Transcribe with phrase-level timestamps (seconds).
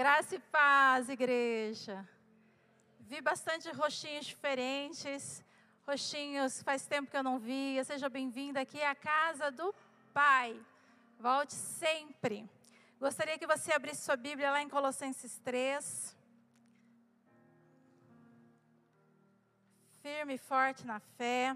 [0.00, 2.08] Graça e paz, igreja.
[3.00, 5.44] Vi bastante rostinhos diferentes,
[5.86, 7.84] rostinhos faz tempo que eu não via.
[7.84, 9.74] Seja bem-vinda aqui à casa do
[10.14, 10.58] Pai.
[11.18, 12.48] Volte sempre.
[12.98, 16.16] Gostaria que você abrisse sua Bíblia lá em Colossenses 3.
[20.00, 21.54] Firme e forte na fé.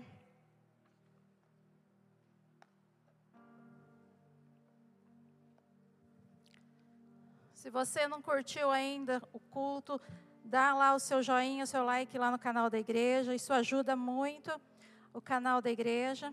[7.64, 9.98] Se você não curtiu ainda o culto,
[10.44, 13.34] dá lá o seu joinha, o seu like lá no canal da igreja.
[13.34, 14.50] Isso ajuda muito
[15.14, 16.30] o canal da igreja.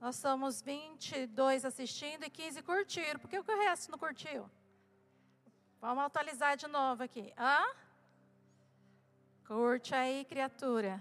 [0.00, 3.20] Nós somos 22 assistindo e 15 curtiram.
[3.20, 4.50] Por que o resto não curtiu?
[5.80, 7.32] Vamos atualizar de novo aqui.
[7.38, 7.72] Hã?
[9.46, 11.00] Curte aí, criatura.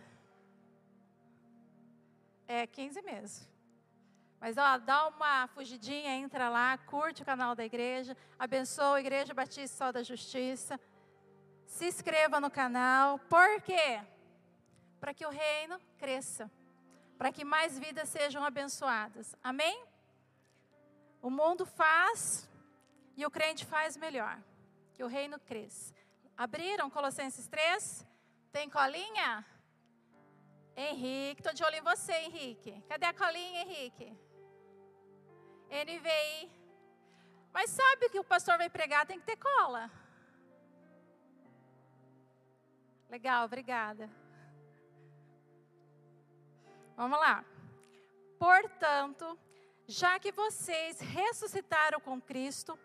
[2.48, 3.48] É 15 mesmo.
[4.40, 9.34] Mas ó, dá uma fugidinha, entra lá, curte o canal da igreja, abençoa a Igreja
[9.34, 10.80] Batista Sol da Justiça.
[11.66, 13.20] Se inscreva no canal.
[13.20, 14.02] Por quê?
[15.00, 16.50] Para que o reino cresça.
[17.18, 19.36] Para que mais vidas sejam abençoadas.
[19.44, 19.84] Amém?
[21.22, 22.50] O mundo faz
[23.18, 24.42] e o crente faz melhor.
[24.94, 25.94] Que o reino cresça.
[26.38, 28.08] Abriram Colossenses 3?
[28.54, 29.46] Tem colinha?
[30.78, 32.82] Henrique, estou de olho em você, Henrique.
[32.88, 34.18] Cadê a colinha, Henrique?
[35.70, 36.52] NVI.
[37.54, 39.90] Mas sabe que o pastor vai pregar, tem que ter cola.
[43.10, 44.10] Legal, obrigada.
[46.96, 47.44] Vamos lá.
[48.38, 49.38] Portanto,
[49.88, 52.78] já que vocês ressuscitaram com Cristo,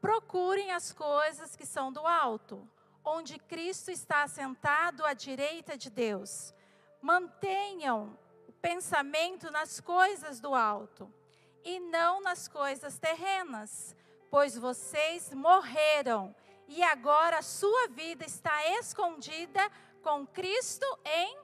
[0.00, 2.68] procurem as coisas que são do alto,
[3.04, 6.54] onde Cristo está sentado à direita de Deus.
[7.00, 8.18] Mantenham
[8.48, 11.12] o pensamento nas coisas do alto
[11.64, 13.94] e não nas coisas terrenas,
[14.30, 16.34] pois vocês morreram
[16.66, 19.60] e agora a sua vida está escondida
[20.02, 21.38] com Cristo em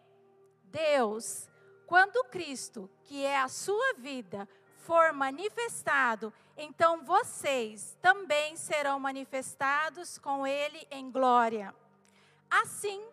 [0.65, 1.49] Deus.
[1.87, 10.47] Quando Cristo, que é a sua vida, for manifestado, então vocês também serão manifestados com
[10.47, 11.75] Ele em glória.
[12.51, 13.07] Assim,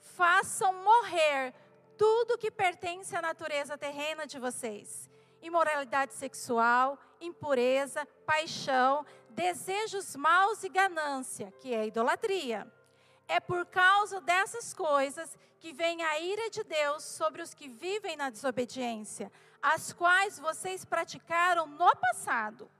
[0.00, 1.54] façam morrer
[1.96, 5.08] tudo que pertence à natureza terrena de vocês
[5.46, 12.66] imoralidade sexual, impureza, paixão, desejos maus e ganância, que é idolatria.
[13.28, 18.16] É por causa dessas coisas que vem a ira de Deus sobre os que vivem
[18.16, 19.30] na desobediência,
[19.62, 22.70] as quais vocês praticaram no passado,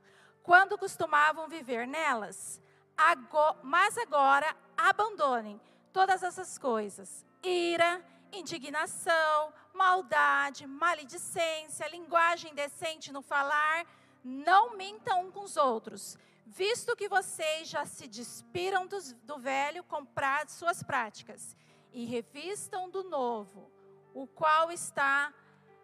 [0.43, 2.61] quando costumavam viver nelas.
[2.97, 5.59] Agora, mas agora abandonem
[5.91, 13.85] todas essas coisas: ira, indignação, maldade, maledicência, linguagem indecente no falar.
[14.23, 19.83] Não mintam uns com os outros, visto que vocês já se despiram do, do velho
[19.83, 21.55] com pra, suas práticas
[21.93, 23.71] e revistam do novo,
[24.13, 25.33] o qual está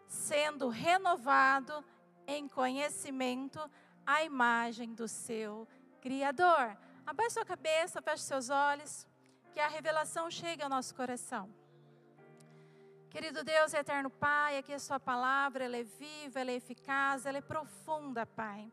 [0.08, 1.84] sendo renovado
[2.26, 3.60] em conhecimento
[4.04, 5.68] à imagem do seu
[6.00, 6.76] Criador.
[7.06, 9.06] Abaixe sua cabeça, feche seus olhos,
[9.52, 11.61] que a revelação chegue ao nosso coração.
[13.12, 17.36] Querido Deus, eterno Pai, aqui a Sua palavra, ela é viva, ela é eficaz, ela
[17.36, 18.72] é profunda, Pai.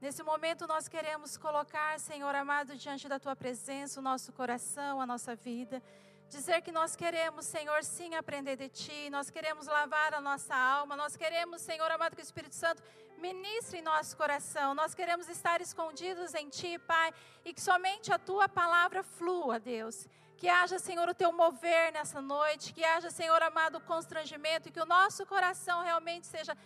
[0.00, 5.06] Nesse momento nós queremos colocar, Senhor amado, diante da Tua presença, o nosso coração, a
[5.06, 5.82] nossa vida.
[6.26, 10.96] Dizer que nós queremos, Senhor, sim aprender de Ti, nós queremos lavar a nossa alma,
[10.96, 12.82] nós queremos, Senhor amado, que o Espírito Santo
[13.18, 17.12] ministre em nosso coração, nós queremos estar escondidos em Ti, Pai,
[17.44, 22.20] e que somente a Tua palavra flua, Deus que haja, Senhor, o teu mover nessa
[22.20, 22.72] noite.
[22.74, 24.68] Que haja, Senhor amado, o constrangimento.
[24.68, 26.56] E que o nosso coração realmente seja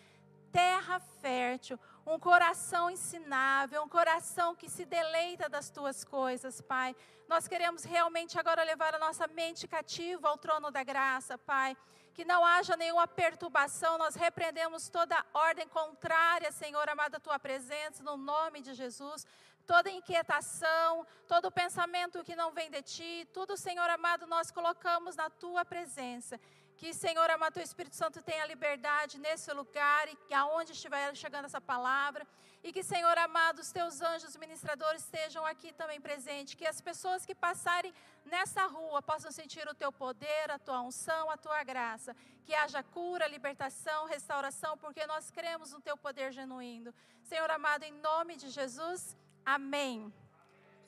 [0.50, 6.96] terra fértil, um coração ensinável, um coração que se deleita das tuas coisas, Pai.
[7.28, 11.76] Nós queremos realmente agora levar a nossa mente cativa ao trono da graça, Pai.
[12.12, 18.02] Que não haja nenhuma perturbação, nós repreendemos toda ordem contrária, Senhor amado, à tua presença,
[18.02, 19.24] no nome de Jesus
[19.66, 25.28] toda inquietação, todo pensamento que não vem de ti, tudo, Senhor amado, nós colocamos na
[25.30, 26.38] tua presença.
[26.80, 31.60] Que, Senhor amado, o Espírito Santo tenha liberdade nesse lugar e aonde estiver chegando essa
[31.60, 32.26] palavra.
[32.62, 36.54] E que, Senhor amado, os teus anjos ministradores estejam aqui também presentes.
[36.54, 37.92] Que as pessoas que passarem
[38.24, 42.16] nessa rua possam sentir o teu poder, a tua unção, a tua graça.
[42.46, 46.94] Que haja cura, libertação, restauração, porque nós cremos no teu poder genuíno.
[47.22, 49.16] Senhor amado, em nome de Jesus.
[49.44, 50.12] Amém.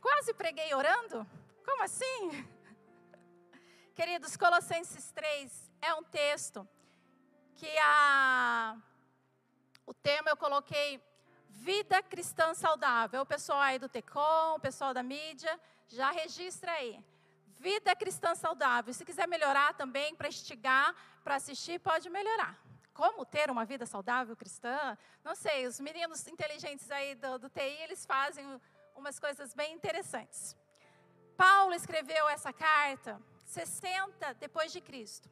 [0.00, 1.26] Quase preguei orando?
[1.64, 2.46] Como assim?
[3.94, 6.69] Queridos, Colossenses 3 é um texto
[7.54, 8.76] que a,
[9.87, 11.00] o tema eu coloquei
[11.49, 13.22] Vida cristã saudável.
[13.22, 17.04] O pessoal aí do Tecom, o pessoal da mídia, já registra aí.
[17.58, 18.93] Vida cristã saudável.
[18.93, 22.58] Se quiser melhorar também, para instigar, para assistir, pode melhorar.
[22.92, 24.96] Como ter uma vida saudável cristã?
[25.24, 28.60] Não sei, os meninos inteligentes aí do, do TI, eles fazem
[28.94, 30.56] umas coisas bem interessantes.
[31.36, 35.30] Paulo escreveu essa carta 60 depois de Cristo.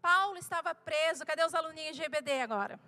[0.00, 1.24] Paulo estava preso.
[1.24, 2.80] Cadê os aluninhos de EBD agora?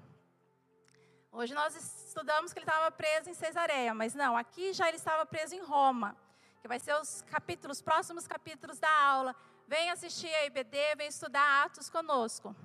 [1.33, 5.27] Hoje nós estudamos que ele estava preso em Cesareia, mas não, aqui já ele estava
[5.27, 6.17] preso em Roma,
[6.63, 9.37] que vai ser os capítulos, próximos capítulos da aula.
[9.69, 12.57] Vem assistir a EBD, vem estudar Atos conosco.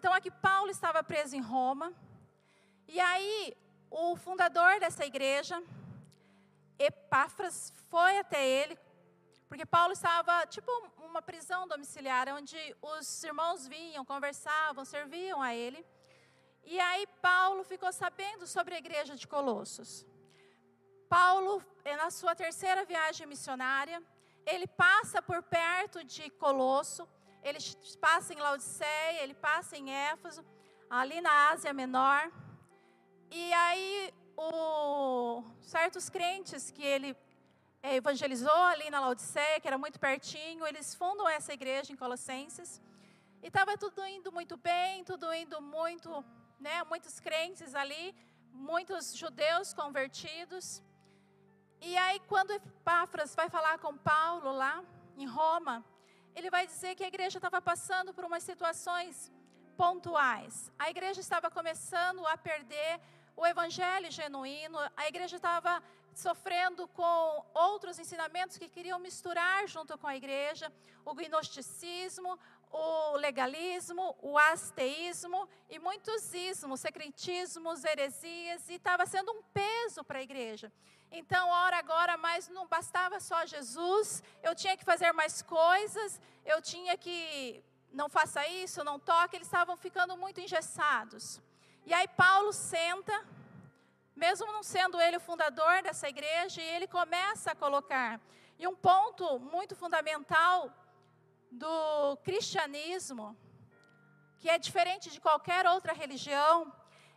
[0.00, 1.92] Então aqui Paulo estava preso em Roma.
[2.88, 3.54] E aí
[3.90, 5.62] o fundador dessa igreja,
[6.78, 8.78] Epáfras, foi até ele,
[9.46, 10.72] porque Paulo estava tipo
[11.08, 15.84] uma prisão domiciliar, onde os irmãos vinham, conversavam, serviam a ele.
[16.64, 20.06] E aí Paulo ficou sabendo sobre a igreja de Colossos.
[21.10, 24.02] Paulo, é na sua terceira viagem missionária,
[24.46, 27.06] ele passa por perto de Colosso,
[27.42, 27.58] ele
[28.00, 30.44] passa em Laodiceia, ele passa em Éfeso,
[30.88, 32.30] ali na Ásia Menor.
[33.30, 37.16] E aí, o, certos crentes que ele
[37.82, 42.80] é, evangelizou ali na Laodiceia, que era muito pertinho, eles fundam essa igreja em Colossenses.
[43.42, 46.24] E estava tudo indo muito bem, tudo indo muito
[46.58, 48.14] né, muitos crentes ali,
[48.52, 50.82] muitos judeus convertidos.
[51.80, 54.84] E aí, quando Epáfras vai falar com Paulo lá
[55.16, 55.82] em Roma,
[56.34, 59.30] ele vai dizer que a igreja estava passando por umas situações
[59.76, 60.70] pontuais.
[60.78, 63.00] A igreja estava começando a perder
[63.36, 65.82] o evangelho genuíno, a igreja estava
[66.14, 70.70] sofrendo com outros ensinamentos que queriam misturar junto com a igreja,
[71.04, 72.38] o gnosticismo,
[72.70, 80.20] o legalismo, o asteísmo e muitos ismos, secretismos, heresias, e estava sendo um peso para
[80.20, 80.72] a igreja.
[81.10, 86.62] Então, ora agora, mas não bastava só Jesus, eu tinha que fazer mais coisas, eu
[86.62, 91.42] tinha que, não faça isso, não toque, eles estavam ficando muito engessados.
[91.84, 93.26] E aí Paulo senta,
[94.14, 98.20] mesmo não sendo ele o fundador dessa igreja, e ele começa a colocar.
[98.56, 100.72] E um ponto muito fundamental
[101.50, 103.36] do cristianismo,
[104.38, 106.72] que é diferente de qualquer outra religião,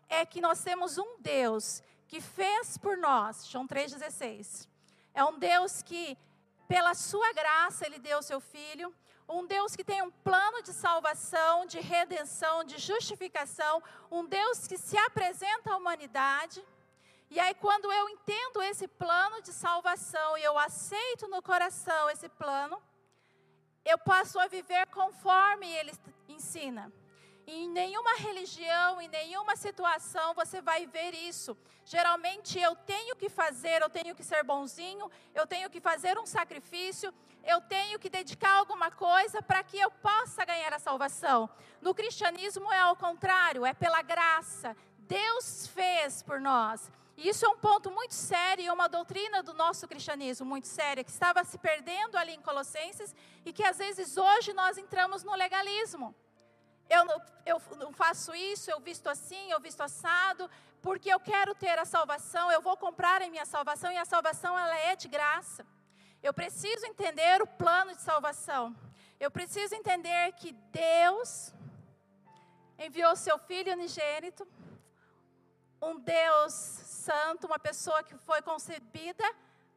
[0.10, 4.68] é que nós temos um Deus que fez por nós, João 3,16.
[5.14, 6.18] É um Deus que,
[6.68, 8.94] pela sua graça, Ele deu o seu Filho.
[9.28, 13.82] Um Deus que tem um plano de salvação, de redenção, de justificação.
[14.12, 16.64] Um Deus que se apresenta à humanidade.
[17.30, 22.30] E aí, quando eu entendo esse plano de salvação e eu aceito no coração esse
[22.30, 22.82] plano,
[23.86, 25.92] eu passo a viver conforme ele
[26.28, 26.92] ensina.
[27.46, 31.58] Em nenhuma religião, em nenhuma situação você vai ver isso.
[31.86, 36.26] Geralmente eu tenho que fazer, eu tenho que ser bonzinho, eu tenho que fazer um
[36.26, 37.14] sacrifício,
[37.44, 41.50] eu tenho que dedicar alguma coisa para que eu possa ganhar a salvação.
[41.82, 44.76] No cristianismo é ao contrário, é pela graça.
[45.00, 46.90] Deus fez por nós.
[47.30, 51.10] Isso é um ponto muito sério, e uma doutrina do nosso cristianismo muito séria, que
[51.10, 53.16] estava se perdendo ali em Colossenses
[53.46, 56.14] e que às vezes hoje nós entramos no legalismo.
[56.90, 57.08] Eu,
[57.46, 60.50] eu não faço isso, eu visto assim, eu visto assado,
[60.82, 64.60] porque eu quero ter a salvação, eu vou comprar a minha salvação e a salvação
[64.60, 65.66] ela é de graça.
[66.22, 68.76] Eu preciso entender o plano de salvação.
[69.18, 71.54] Eu preciso entender que Deus
[72.78, 74.46] enviou seu Filho unigênito
[75.84, 79.28] um Deus santo, uma pessoa que foi concebida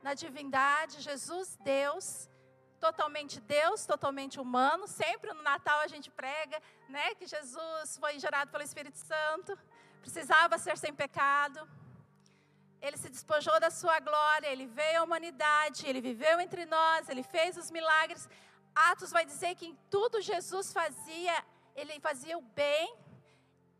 [0.06, 2.06] na divindade, Jesus, Deus,
[2.86, 4.84] totalmente Deus, totalmente humano.
[5.02, 6.58] Sempre no Natal a gente prega,
[6.94, 9.50] né, que Jesus foi gerado pelo Espírito Santo,
[10.04, 11.60] precisava ser sem pecado.
[12.86, 17.24] Ele se despojou da sua glória, ele veio à humanidade, ele viveu entre nós, ele
[17.34, 18.28] fez os milagres.
[18.90, 21.34] Atos vai dizer que em tudo Jesus fazia,
[21.74, 22.86] ele fazia o bem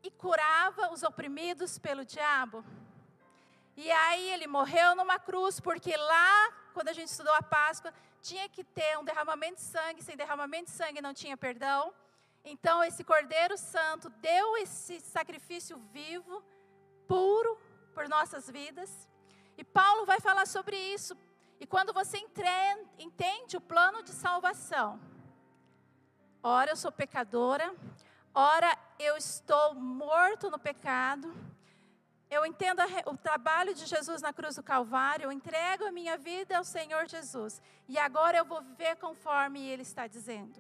[0.03, 2.65] e curava os oprimidos pelo diabo.
[3.77, 7.93] E aí ele morreu numa cruz, porque lá, quando a gente estudou a Páscoa,
[8.23, 11.93] tinha que ter um derramamento de sangue, sem derramamento de sangue não tinha perdão.
[12.45, 16.43] Então esse Cordeiro Santo deu esse sacrifício vivo,
[17.07, 17.61] puro,
[17.93, 19.07] por nossas vidas.
[19.59, 21.17] E Paulo vai falar sobre isso.
[21.61, 22.19] E quando você
[22.99, 25.01] entende o plano de salvação,
[26.43, 27.75] ora eu sou pecadora,
[28.35, 31.35] ora eu estou morto no pecado,
[32.31, 36.57] eu entendo o trabalho de Jesus na cruz do Calvário, eu entrego a minha vida
[36.57, 40.59] ao Senhor Jesus, e agora eu vou viver conforme Ele está dizendo.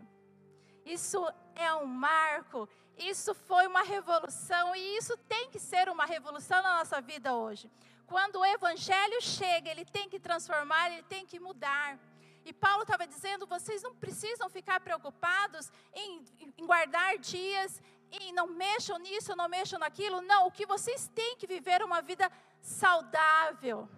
[0.84, 6.62] Isso é um marco, isso foi uma revolução, e isso tem que ser uma revolução
[6.62, 7.70] na nossa vida hoje.
[8.06, 11.98] Quando o evangelho chega, ele tem que transformar, ele tem que mudar.
[12.44, 16.24] E Paulo estava dizendo: vocês não precisam ficar preocupados em,
[16.56, 20.20] em guardar dias, e não mexam nisso, não mexam naquilo.
[20.20, 23.88] Não, o que vocês têm que viver é uma vida saudável.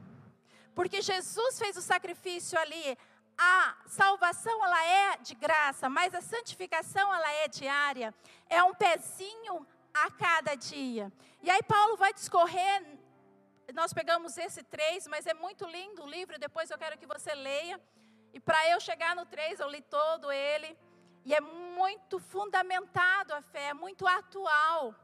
[0.75, 2.97] Porque Jesus fez o sacrifício ali.
[3.37, 8.15] A salvação ela é de graça, mas a santificação ela é diária.
[8.49, 11.13] É um pezinho a cada dia.
[11.43, 12.99] E aí Paulo vai discorrer
[13.75, 17.35] nós pegamos esse 3, mas é muito lindo o livro, depois eu quero que você
[17.35, 17.81] leia.
[18.33, 20.77] E para eu chegar no 3, eu li todo ele.
[21.29, 24.95] E é muito fundamentado a fé, é muito atual.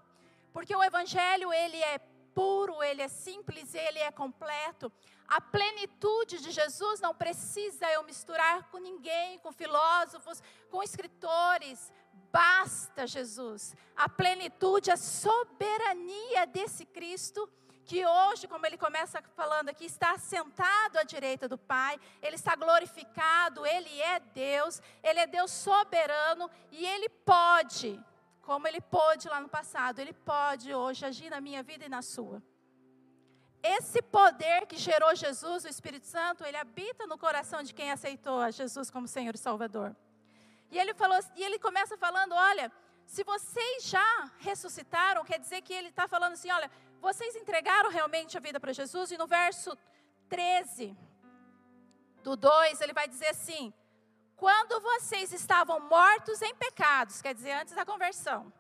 [0.54, 1.99] Porque o evangelho, ele é
[2.35, 4.90] puro, ele é simples, ele é completo.
[5.28, 11.93] A plenitude de Jesus não precisa eu misturar com ninguém, com filósofos, com escritores.
[12.33, 13.76] Basta Jesus.
[13.95, 17.47] A plenitude, a soberania desse Cristo
[17.85, 22.57] que hoje, como ele começa falando aqui, está sentado à direita do Pai, ele está
[22.57, 28.00] glorificado, ele é Deus, ele é Deus soberano e ele pode,
[28.41, 32.00] como ele pôde lá no passado, ele pode hoje agir na minha vida e na
[32.00, 32.43] sua.
[33.62, 38.41] Esse poder que gerou Jesus, o Espírito Santo, ele habita no coração de quem aceitou
[38.41, 39.95] a Jesus como Senhor e Salvador.
[40.71, 42.71] E ele falou, e ele começa falando, olha,
[43.07, 46.71] se vocês já ressuscitaram, quer dizer que ele está falando assim: olha,
[47.04, 49.11] vocês entregaram realmente a vida para Jesus?
[49.12, 49.76] E no verso
[50.28, 50.96] 13
[52.23, 53.73] do 2, ele vai dizer assim:
[54.34, 58.52] quando vocês estavam mortos em pecados, quer dizer, antes da conversão,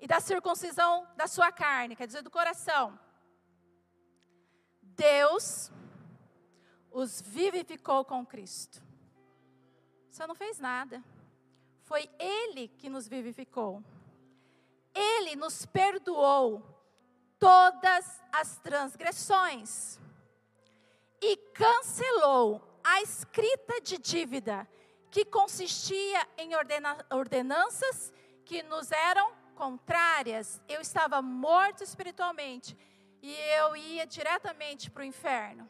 [0.00, 2.98] e da circuncisão da sua carne, quer dizer, do coração,
[4.82, 5.70] Deus
[6.90, 8.82] os vivificou com Cristo.
[10.10, 11.02] Você não fez nada.
[11.82, 13.82] Foi Ele que nos vivificou.
[14.94, 16.75] Ele nos perdoou
[17.38, 19.98] todas as transgressões
[21.20, 24.68] e cancelou a escrita de dívida
[25.10, 28.12] que consistia em ordena ordenanças
[28.44, 30.60] que nos eram contrárias.
[30.68, 32.76] Eu estava morto espiritualmente
[33.22, 35.68] e eu ia diretamente para o inferno.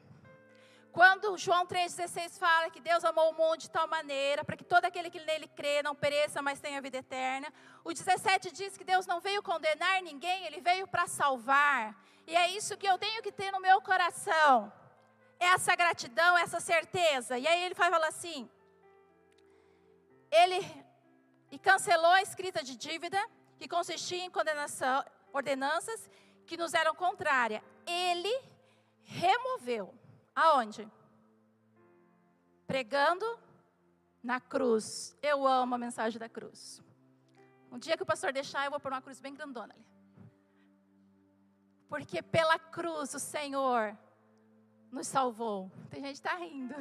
[0.96, 4.86] Quando João 3,16 fala que Deus amou o mundo de tal maneira, para que todo
[4.86, 7.52] aquele que nele crê não pereça, mas tenha vida eterna.
[7.84, 11.94] O 17 diz que Deus não veio condenar ninguém, ele veio para salvar.
[12.26, 14.72] E é isso que eu tenho que ter no meu coração.
[15.38, 17.36] Essa gratidão, essa certeza.
[17.36, 18.48] E aí ele vai falar assim:
[20.30, 20.60] ele
[21.50, 23.22] e cancelou a escrita de dívida,
[23.58, 26.08] que consistia em condenação, ordenanças
[26.46, 27.62] que nos eram contrárias.
[27.86, 28.34] Ele
[29.04, 29.94] removeu
[30.36, 30.86] Aonde?
[32.66, 33.26] Pregando
[34.22, 35.16] na cruz.
[35.22, 36.82] Eu amo a mensagem da cruz.
[37.72, 39.86] Um dia que o pastor deixar, eu vou pôr uma cruz bem grandona ali.
[41.88, 43.96] Porque pela cruz o Senhor
[44.92, 45.70] nos salvou.
[45.88, 46.74] Tem gente que está rindo.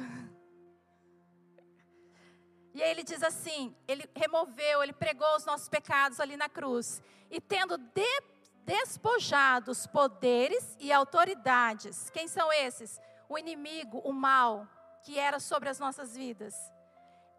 [2.74, 7.02] E aí ele diz assim: ele removeu, ele pregou os nossos pecados ali na cruz.
[7.30, 8.22] E tendo de,
[8.66, 12.10] despojado os poderes e autoridades.
[12.10, 13.00] Quem são esses?
[13.28, 14.66] O inimigo, o mal
[15.02, 16.54] que era sobre as nossas vidas.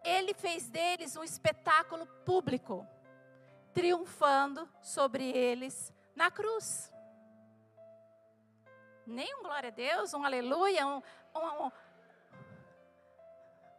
[0.02, 2.86] Ele fez deles um espetáculo público,
[3.74, 6.92] triunfando sobre eles na cruz.
[9.06, 11.02] Nem um glória a Deus, um aleluia, um,
[11.34, 11.72] um, um,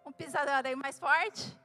[0.06, 1.58] um pisador mais forte.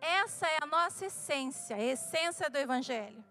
[0.00, 3.22] Essa é a nossa essência, a essência do Evangelho.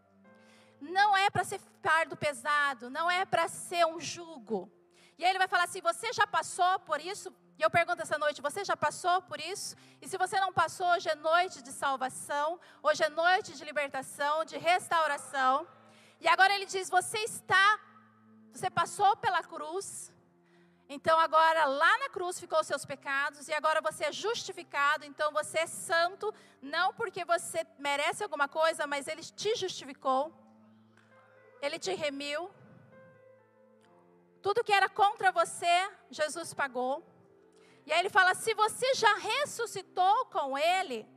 [0.80, 4.72] Não é para ser fardo pesado, não é para ser um jugo
[5.20, 7.28] e aí ele vai falar assim: você já passou por isso?
[7.58, 9.76] E eu pergunto essa noite: você já passou por isso?
[10.02, 12.48] E se você não passou, hoje é noite de salvação,
[12.82, 15.68] hoje é noite de libertação, de restauração.
[16.22, 17.68] E agora ele diz: você está,
[18.54, 19.88] você passou pela cruz.
[20.96, 25.32] Então agora lá na cruz ficou os seus pecados e agora você é justificado, então
[25.32, 30.34] você é santo, não porque você merece alguma coisa, mas ele te justificou.
[31.62, 32.50] Ele te remiu.
[34.50, 35.75] Tudo que era contra você,
[36.10, 37.06] Jesus pagou.
[37.86, 41.08] E aí ele fala: se você já ressuscitou com ele,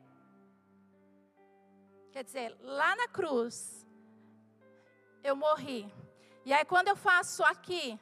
[2.10, 3.86] quer dizer, lá na cruz,
[5.24, 5.90] eu morri.
[6.44, 7.98] E aí quando eu faço aqui,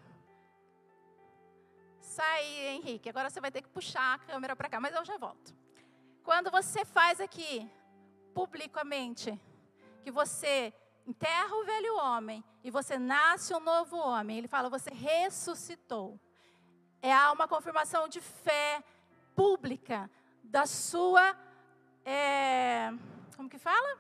[2.00, 2.44] sai
[2.74, 5.54] Henrique, agora você vai ter que puxar a câmera para cá, mas eu já volto.
[6.24, 7.70] Quando você faz aqui,
[8.34, 9.40] publicamente,
[10.02, 10.74] que você
[11.06, 14.38] enterra o velho homem e você nasce um novo homem.
[14.38, 16.18] Ele fala, você ressuscitou.
[17.02, 18.82] É uma confirmação de fé
[19.34, 20.10] pública
[20.42, 21.36] da sua,
[22.04, 22.92] é,
[23.36, 23.98] como que fala?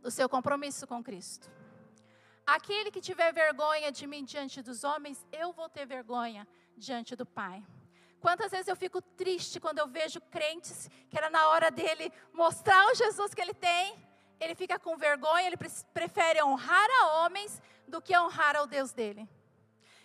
[0.00, 1.50] Do seu compromisso com Cristo.
[2.46, 7.24] Aquele que tiver vergonha de mim diante dos homens, eu vou ter vergonha diante do
[7.26, 7.64] Pai.
[8.20, 12.86] Quantas vezes eu fico triste quando eu vejo crentes que era na hora dele mostrar
[12.90, 13.96] o Jesus que ele tem,
[14.40, 15.58] ele fica com vergonha, ele
[15.92, 19.28] prefere honrar a homens do que honrar ao Deus dele.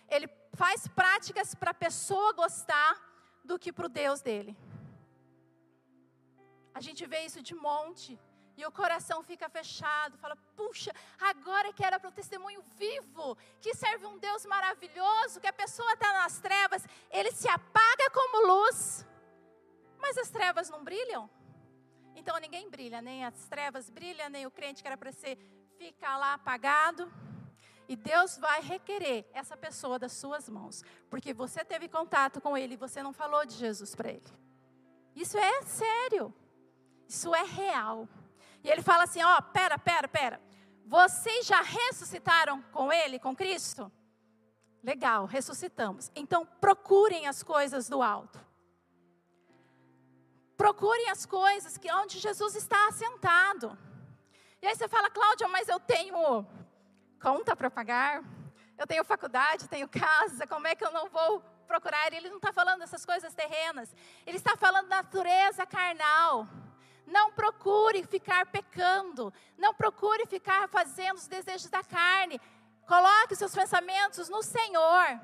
[0.08, 2.94] Ele faz práticas para a pessoa gostar
[3.42, 4.56] do que para o Deus dele.
[6.74, 8.18] A gente vê isso de monte.
[8.58, 10.90] E o coração fica fechado, fala: puxa,
[11.20, 15.92] agora que era para o testemunho vivo, que serve um Deus maravilhoso, que a pessoa
[15.92, 19.06] está nas trevas, ele se apaga como luz,
[19.98, 21.28] mas as trevas não brilham.
[22.16, 25.36] Então ninguém brilha, nem as trevas brilham, nem o crente que era para ser
[25.78, 27.12] fica lá apagado.
[27.88, 32.74] E Deus vai requerer essa pessoa das suas mãos, porque você teve contato com ele
[32.74, 34.26] e você não falou de Jesus para ele.
[35.14, 36.34] Isso é sério.
[37.06, 38.08] Isso é real.
[38.64, 40.40] E ele fala assim: ó, oh, pera, pera, pera.
[40.84, 43.92] Vocês já ressuscitaram com ele, com Cristo?
[44.82, 46.10] Legal, ressuscitamos.
[46.14, 48.45] Então procurem as coisas do alto.
[50.56, 53.76] Procurem as coisas que onde Jesus está assentado.
[54.62, 56.46] E aí você fala, Cláudia, mas eu tenho
[57.20, 58.22] conta para pagar,
[58.78, 62.12] eu tenho faculdade, tenho casa, como é que eu não vou procurar?
[62.12, 63.94] Ele não está falando dessas coisas terrenas,
[64.26, 66.46] ele está falando da natureza carnal.
[67.06, 69.32] Não procure ficar pecando.
[69.56, 72.40] Não procure ficar fazendo os desejos da carne.
[72.86, 75.20] Coloque seus pensamentos no Senhor.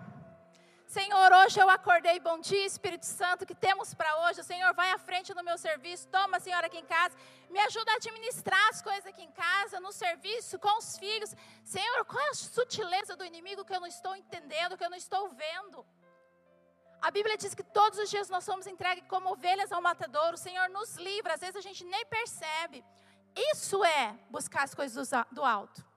[0.93, 4.43] Senhor, hoje eu acordei, bom dia, Espírito Santo, que temos para hoje.
[4.43, 7.17] O Senhor vai à frente no meu serviço, toma, Senhor, aqui em casa,
[7.49, 11.35] me ajuda a administrar as coisas aqui em casa, no serviço, com os filhos.
[11.65, 14.99] Senhor, qual é a sutileza do inimigo que eu não estou entendendo, que eu não
[14.99, 15.83] estou vendo?
[17.01, 20.35] A Bíblia diz que todos os dias nós somos entregues como ovelhas ao matadouro.
[20.35, 22.85] O Senhor nos livra, às vezes a gente nem percebe.
[23.35, 25.92] Isso é buscar as coisas do alto.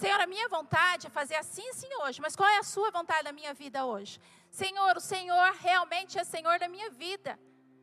[0.00, 3.24] Senhor, a minha vontade é fazer assim sim hoje, mas qual é a sua vontade
[3.24, 4.20] da minha vida hoje?
[4.48, 7.36] Senhor, o Senhor realmente é Senhor da minha vida.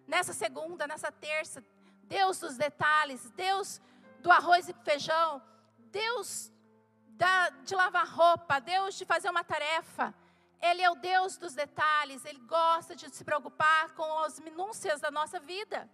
[0.07, 1.62] Nessa segunda, nessa terça,
[2.03, 3.82] Deus dos detalhes, Deus
[4.21, 5.43] do arroz e feijão,
[6.01, 6.54] Deus
[7.21, 10.15] da, de lavar roupa, Deus de fazer uma tarefa.
[10.62, 15.12] Ele é o Deus dos detalhes, ele gosta de se preocupar com as minúcias da
[15.12, 15.89] nossa vida.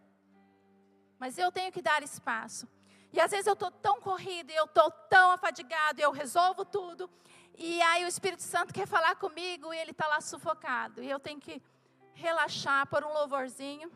[1.18, 2.68] Mas eu tenho que dar espaço.
[3.14, 7.10] E às vezes eu estou tão corrida, eu estou tão afadigado, eu resolvo tudo.
[7.58, 11.04] E aí o Espírito Santo quer falar comigo e ele está lá sufocado.
[11.04, 11.62] E eu tenho que
[12.14, 13.92] relaxar, por um louvorzinho.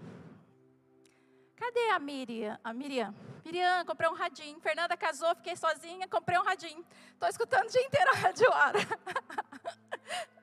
[1.56, 2.60] Cadê a Miriam?
[2.64, 3.16] A Miriam.
[3.46, 4.60] Miriam, comprei um radinho.
[4.60, 6.86] Fernanda casou, fiquei sozinha, comprei um radinho.
[7.14, 8.80] Estou escutando o dia inteiro a rádio hora.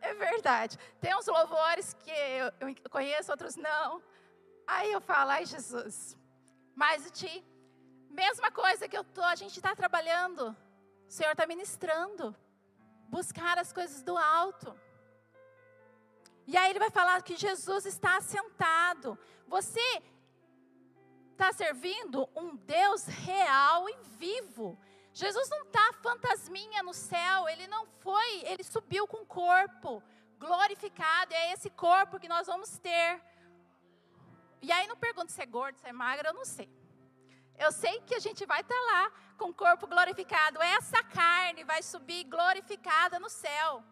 [0.01, 0.77] É verdade.
[1.01, 4.03] Tem uns louvores que eu, conheço, outros não.
[4.67, 6.19] Aí eu falo, ai Jesus,
[6.75, 7.45] mas o ti,
[8.13, 10.57] mesma coisa que eu tô, a gente está trabalhando,
[11.09, 12.37] o Senhor está ministrando,
[13.09, 14.79] buscar as coisas do alto.
[16.47, 19.19] E aí ele vai falar que Jesus está assentado.
[19.47, 20.03] Você
[21.33, 24.79] está servindo um Deus real e vivo.
[25.15, 30.03] Jesus não está fantasminha no céu, ele não foi, ele subiu com corpo
[30.39, 33.23] glorificado, é esse corpo que nós vamos ter.
[34.61, 36.69] E aí não pergunto se é gordo, se é magro, eu não sei.
[37.65, 39.03] Eu sei que a gente vai estar tá lá
[39.39, 43.85] com o corpo glorificado, essa carne vai subir glorificada no céu.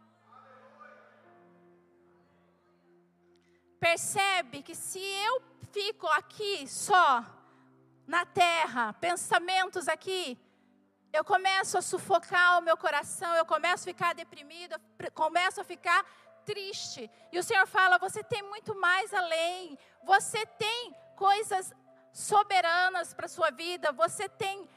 [3.79, 5.35] Percebe que se eu
[5.71, 7.25] fico aqui só
[8.07, 10.37] na terra, pensamentos aqui,
[11.13, 14.81] eu começo a sufocar o meu coração, eu começo a ficar deprimida,
[15.15, 16.05] começo a ficar
[16.45, 17.09] triste.
[17.33, 21.73] E o Senhor fala: você tem muito mais além, você tem coisas
[22.13, 24.69] soberanas para a sua vida, você tem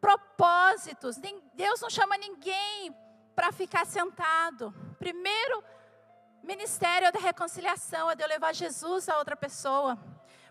[0.00, 1.16] propósitos.
[1.54, 2.94] Deus não chama ninguém
[3.34, 4.72] para ficar sentado.
[4.98, 5.62] Primeiro
[6.42, 9.98] ministério é da reconciliação, é de eu levar Jesus a outra pessoa.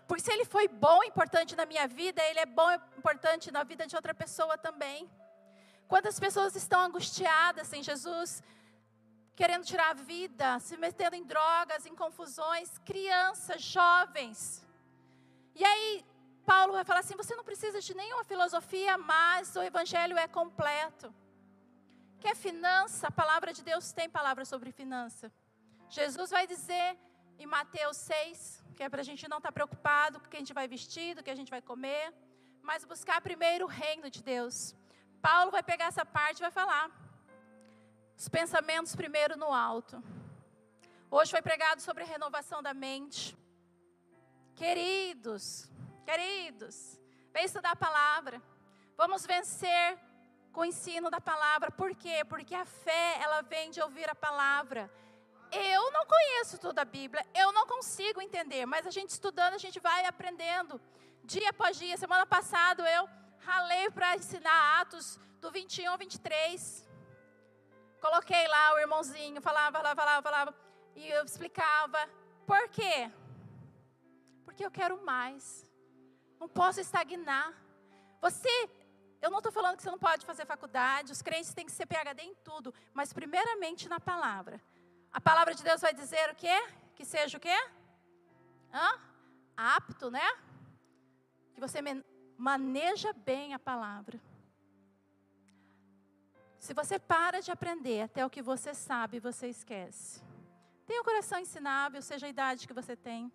[0.06, 3.86] Porque se ele foi bom, importante na minha vida, ele é bom, importante na vida
[3.86, 5.10] de outra pessoa também.
[5.88, 8.42] Quantas pessoas estão angustiadas sem Jesus,
[9.34, 14.64] querendo tirar a vida, se metendo em drogas, em confusões, crianças, jovens.
[15.54, 16.04] E aí,
[16.52, 21.08] Paulo vai falar assim: você não precisa de nenhuma filosofia, mas o evangelho é completo.
[22.24, 23.08] Quer finança?
[23.08, 25.32] A palavra de Deus tem palavra sobre finança.
[25.98, 26.88] Jesus vai dizer
[27.38, 30.36] em Mateus 6, que é para a gente não estar tá preocupado com o que
[30.36, 32.14] a gente vai vestir, do que a gente vai comer,
[32.62, 34.74] mas buscar primeiro o reino de Deus.
[35.20, 36.90] Paulo vai pegar essa parte e vai falar.
[38.16, 40.02] Os pensamentos primeiro no alto.
[41.10, 43.36] Hoje foi pregado sobre a renovação da mente.
[44.54, 45.70] Queridos,
[46.08, 46.76] queridos,
[47.34, 48.40] vem estudar a palavra.
[48.96, 49.98] Vamos vencer
[50.52, 51.70] com o ensino da palavra.
[51.70, 52.24] Por quê?
[52.32, 54.90] Porque a fé, ela vem de ouvir a palavra.
[55.50, 59.58] Eu não conheço toda a Bíblia, eu não consigo entender, mas a gente estudando, a
[59.58, 60.80] gente vai aprendendo
[61.24, 61.96] dia após dia.
[61.96, 66.88] Semana passada eu ralei para ensinar Atos do 21 ao 23.
[68.00, 70.54] Coloquei lá o irmãozinho, falava, falava, falava, falava,
[70.94, 72.08] e eu explicava.
[72.46, 73.10] Por quê?
[74.44, 75.65] Porque eu quero mais.
[76.38, 77.52] Não posso estagnar.
[78.20, 78.70] Você,
[79.20, 81.86] eu não estou falando que você não pode fazer faculdade, os crentes têm que ser
[81.86, 84.60] PHD em tudo, mas primeiramente na palavra.
[85.12, 86.56] A palavra de Deus vai dizer o quê?
[86.94, 87.56] Que seja o quê?
[88.72, 89.00] Hã?
[89.56, 90.28] Apto, né?
[91.54, 91.78] Que você
[92.36, 94.20] maneja bem a palavra.
[96.58, 100.20] Se você para de aprender até o que você sabe, você esquece.
[100.86, 103.32] Tenha um coração ensinável, seja a idade que você tem.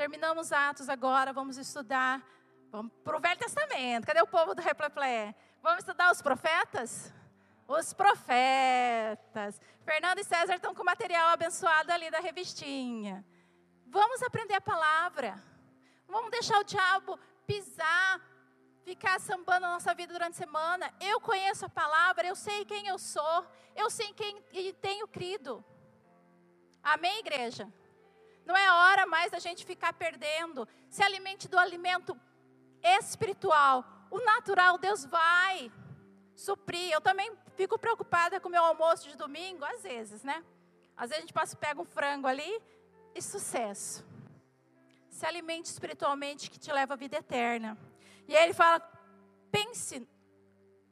[0.00, 2.26] Terminamos Atos agora, vamos estudar.
[2.72, 4.06] Vamos para o Velho Testamento.
[4.06, 5.34] Cadê o povo do Repleplé?
[5.62, 7.12] Vamos estudar os profetas?
[7.68, 9.60] Os profetas.
[9.84, 13.22] Fernando e César estão com o material abençoado ali da revistinha.
[13.88, 15.38] Vamos aprender a palavra.
[16.08, 18.22] Vamos deixar o diabo pisar,
[18.82, 20.94] ficar sambando a nossa vida durante a semana.
[20.98, 24.40] Eu conheço a palavra, eu sei quem eu sou, eu sei quem
[24.80, 25.62] tenho crido.
[26.82, 27.70] Amém, igreja?
[28.44, 30.66] Não é hora mais da gente ficar perdendo.
[30.88, 32.18] Se alimente do alimento
[32.82, 33.84] espiritual.
[34.10, 35.70] O natural, Deus vai
[36.34, 36.92] suprir.
[36.92, 40.44] Eu também fico preocupada com o meu almoço de domingo, às vezes, né?
[40.96, 42.60] Às vezes a gente passa, pega um frango ali
[43.14, 44.04] e sucesso.
[45.08, 47.76] Se alimente espiritualmente que te leva à vida eterna.
[48.26, 48.80] E aí ele fala:
[49.50, 50.06] pense,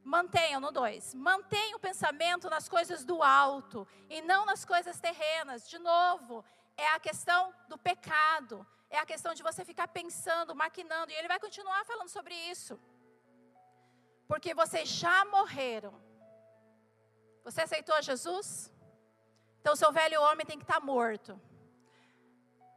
[0.03, 5.69] mantenha no dois, mantenha o pensamento nas coisas do alto e não nas coisas terrenas.
[5.69, 6.43] De novo,
[6.87, 8.55] é a questão do pecado,
[8.89, 11.11] é a questão de você ficar pensando, maquinando.
[11.11, 12.79] E ele vai continuar falando sobre isso
[14.29, 15.93] porque vocês já morreram.
[17.43, 18.71] Você aceitou Jesus?
[19.59, 21.31] Então, seu velho homem tem que estar morto.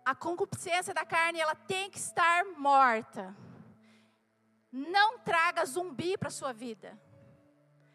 [0.03, 3.37] A concupiscência da carne, ela tem que estar morta.
[4.73, 6.99] Não traga zumbi para a sua vida.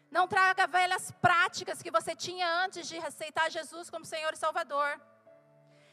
[0.08, 5.00] Não traga velhas práticas que você tinha antes de aceitar Jesus como Senhor e Salvador.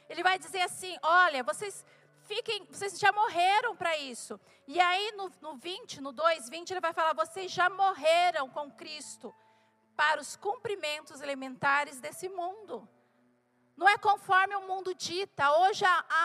[0.09, 1.83] Ele vai dizer assim: olha, vocês
[2.23, 4.39] fiquem, vocês já morreram para isso.
[4.67, 8.71] E aí no, no 20, no 2, 20, ele vai falar: vocês já morreram com
[8.71, 9.33] Cristo
[9.95, 12.87] para os cumprimentos elementares desse mundo.
[13.77, 15.51] Não é conforme o mundo dita.
[15.59, 15.83] Hoje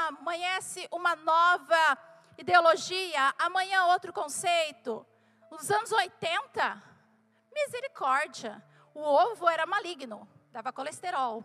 [0.09, 1.99] amanhece uma nova
[2.39, 5.05] ideologia, amanhã outro conceito.
[5.51, 6.83] Nos anos 80,
[7.53, 8.63] misericórdia.
[8.95, 11.45] O ovo era maligno, dava colesterol.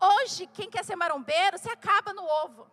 [0.00, 2.70] Hoje, quem quer ser marombeiro, se acaba no ovo.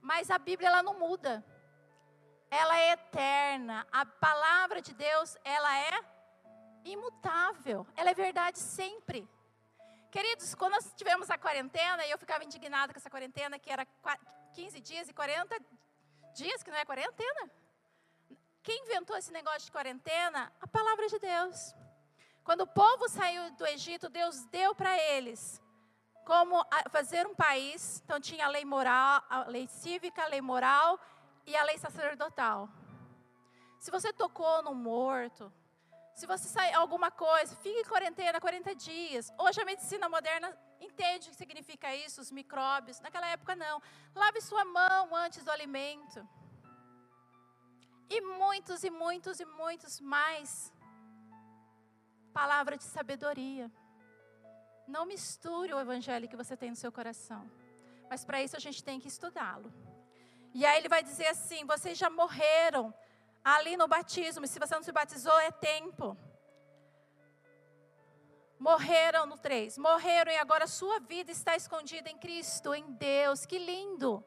[0.00, 1.44] Mas a Bíblia ela não muda.
[2.50, 3.86] Ela é eterna.
[3.92, 6.00] A palavra de Deus, ela é
[6.84, 7.86] imutável.
[7.96, 9.28] Ela é verdade sempre.
[10.10, 13.86] Queridos, quando nós tivemos a quarentena, e eu ficava indignada com essa quarentena, que era
[14.54, 15.60] 15 dias e 40
[16.34, 17.50] dias, que não é quarentena.
[18.62, 20.52] Quem inventou esse negócio de quarentena?
[20.60, 21.74] A palavra de Deus.
[22.48, 25.60] Quando o povo saiu do Egito, Deus deu para eles
[26.24, 28.00] como fazer um país.
[28.02, 30.98] Então tinha a lei moral, a lei cívica, a lei moral
[31.46, 32.70] e a lei sacerdotal.
[33.78, 35.52] Se você tocou no morto,
[36.14, 39.30] se você sai alguma coisa, fique em quarentena 40 dias.
[39.38, 40.48] Hoje a medicina moderna
[40.80, 42.98] entende o que significa isso, os micróbios.
[43.00, 43.76] Naquela época não.
[44.14, 46.26] Lave sua mão antes do alimento.
[48.08, 50.72] E muitos e muitos e muitos mais
[52.28, 53.70] palavra de sabedoria.
[54.86, 57.50] Não misture o evangelho que você tem no seu coração.
[58.08, 59.72] Mas para isso a gente tem que estudá-lo.
[60.54, 62.94] E aí ele vai dizer assim: vocês já morreram
[63.44, 66.16] ali no batismo, e se você não se batizou, é tempo.
[68.58, 73.46] Morreram no 3, morreram e agora a sua vida está escondida em Cristo, em Deus.
[73.46, 74.24] Que lindo!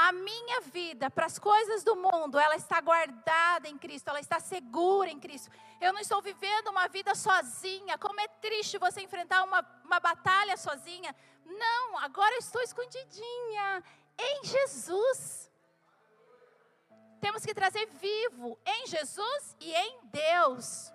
[0.00, 4.38] a minha vida para as coisas do mundo, ela está guardada em Cristo, ela está
[4.38, 5.50] segura em Cristo.
[5.80, 7.96] Eu não estou vivendo uma vida sozinha.
[7.98, 11.14] Como é triste você enfrentar uma, uma batalha sozinha.
[11.44, 13.84] Não, agora eu estou escondidinha
[14.18, 15.50] em Jesus.
[17.20, 20.92] Temos que trazer vivo em Jesus e em Deus.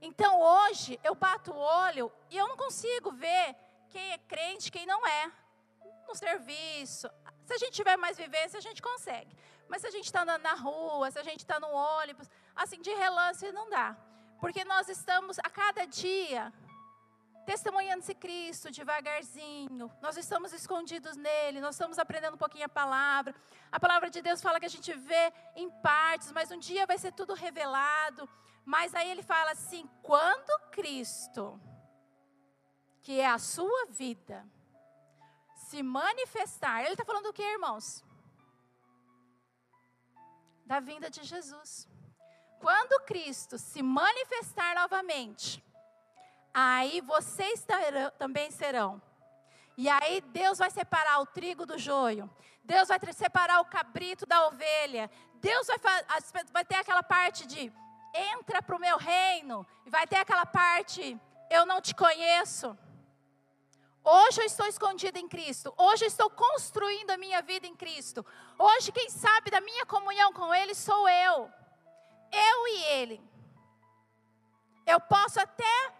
[0.00, 3.56] Então hoje eu bato o olho e eu não consigo ver
[3.88, 5.32] quem é crente, quem não é.
[6.06, 7.08] No serviço,
[7.46, 9.34] se a gente tiver mais vivência, a gente consegue.
[9.68, 12.80] Mas se a gente está andando na rua, se a gente está no ônibus, assim,
[12.80, 13.96] de relance não dá.
[14.40, 16.52] Porque nós estamos a cada dia
[17.44, 19.92] testemunhando esse Cristo devagarzinho.
[20.00, 23.34] Nós estamos escondidos nele, nós estamos aprendendo um pouquinho a palavra.
[23.70, 26.98] A palavra de Deus fala que a gente vê em partes, mas um dia vai
[26.98, 28.28] ser tudo revelado.
[28.64, 31.60] Mas aí ele fala assim: quando Cristo,
[33.02, 34.46] que é a sua vida,
[35.54, 38.03] se manifestar, ele está falando do que, irmãos?
[40.64, 41.88] Da vinda de Jesus.
[42.60, 45.62] Quando Cristo se manifestar novamente,
[46.52, 47.66] aí vocês
[48.18, 49.02] também serão.
[49.76, 52.30] E aí Deus vai separar o trigo do joio.
[52.62, 55.10] Deus vai separar o cabrito da ovelha.
[55.34, 55.78] Deus vai,
[56.52, 57.70] vai ter aquela parte de
[58.14, 59.66] entra para o meu reino.
[59.84, 62.78] E vai ter aquela parte, eu não te conheço.
[64.06, 65.72] Hoje eu estou escondido em Cristo.
[65.78, 68.24] Hoje eu estou construindo a minha vida em Cristo.
[68.58, 71.50] Hoje, quem sabe da minha comunhão com Ele sou eu.
[72.30, 73.30] Eu e Ele.
[74.84, 75.94] Eu posso até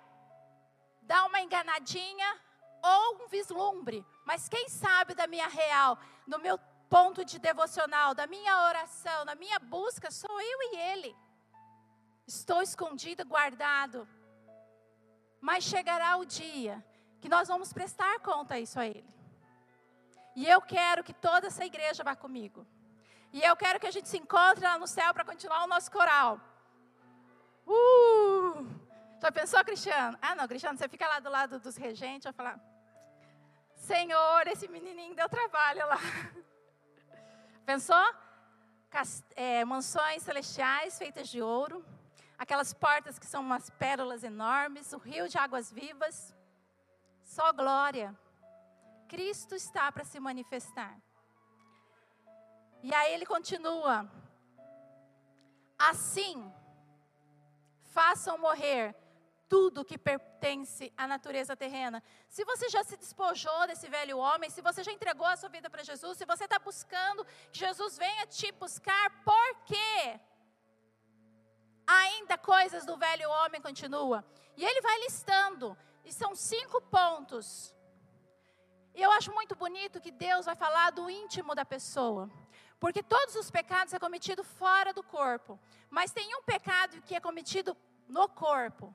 [1.00, 2.40] dar uma enganadinha
[2.82, 6.58] ou um vislumbre, mas quem sabe da minha real, do meu
[6.90, 11.16] ponto de devocional, da minha oração, da minha busca, sou eu e Ele.
[12.26, 14.06] Estou escondido, guardado.
[15.40, 16.84] Mas chegará o dia
[17.24, 19.10] que nós vamos prestar conta isso a Ele.
[20.36, 22.66] E eu quero que toda essa igreja vá comigo.
[23.32, 25.90] E eu quero que a gente se encontre lá no céu para continuar o nosso
[25.90, 26.38] coral.
[27.66, 28.68] Uh!
[29.22, 30.18] Já pensou, Cristiano?
[30.20, 32.60] Ah, não, Cristiano, você fica lá do lado dos regentes, vai falar:
[33.74, 36.00] Senhor, esse menininho deu trabalho lá.
[37.64, 38.06] Pensou?
[39.34, 41.82] É, mansões celestiais feitas de ouro,
[42.36, 46.34] aquelas portas que são umas pérolas enormes, o rio de águas vivas,
[47.24, 48.16] só glória.
[49.08, 50.96] Cristo está para se manifestar.
[52.82, 54.10] E aí ele continua:
[55.78, 56.52] assim,
[57.92, 58.94] façam morrer
[59.48, 62.02] tudo que pertence à natureza terrena.
[62.28, 65.70] Se você já se despojou desse velho homem, se você já entregou a sua vida
[65.70, 70.20] para Jesus, se você está buscando que Jesus venha te buscar, por quê?
[71.86, 74.24] Ainda coisas do velho homem continua.
[74.56, 77.74] E ele vai listando, e são cinco pontos.
[78.94, 82.30] E eu acho muito bonito que Deus vai falar do íntimo da pessoa.
[82.78, 85.58] Porque todos os pecados é cometido fora do corpo.
[85.90, 87.76] Mas tem um pecado que é cometido
[88.08, 88.94] no corpo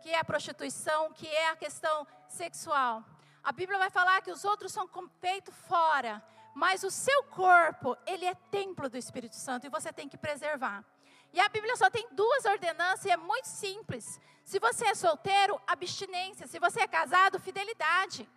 [0.00, 3.04] que é a prostituição, que é a questão sexual.
[3.42, 4.88] A Bíblia vai falar que os outros são
[5.20, 6.22] feitos fora,
[6.54, 10.84] mas o seu corpo, ele é templo do Espírito Santo e você tem que preservar.
[11.32, 14.20] E a Bíblia só tem duas ordenanças e é muito simples.
[14.44, 16.46] Se você é solteiro, abstinência.
[16.46, 18.28] Se você é casado, fidelidade.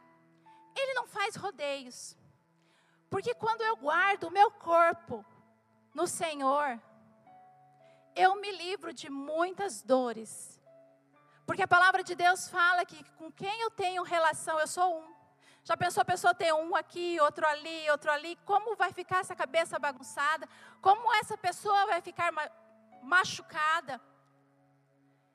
[0.76, 2.18] Ele não faz rodeios.
[3.10, 5.26] Porque quando eu guardo o meu corpo
[5.94, 6.80] no Senhor,
[8.16, 10.62] eu me livro de muitas dores
[11.52, 15.14] porque a palavra de Deus fala que com quem eu tenho relação, eu sou um.
[15.66, 18.38] Já pensou a pessoa ter um aqui, outro ali, outro ali?
[18.46, 20.48] Como vai ficar essa cabeça bagunçada?
[20.82, 22.32] Como essa pessoa vai ficar
[23.02, 24.02] machucada?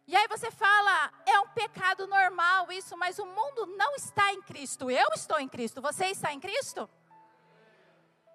[0.06, 4.40] E aí você fala, é um pecado normal isso, mas o mundo não está em
[4.40, 4.88] Cristo.
[4.90, 5.82] Eu estou em Cristo.
[5.82, 6.88] Você está em Cristo?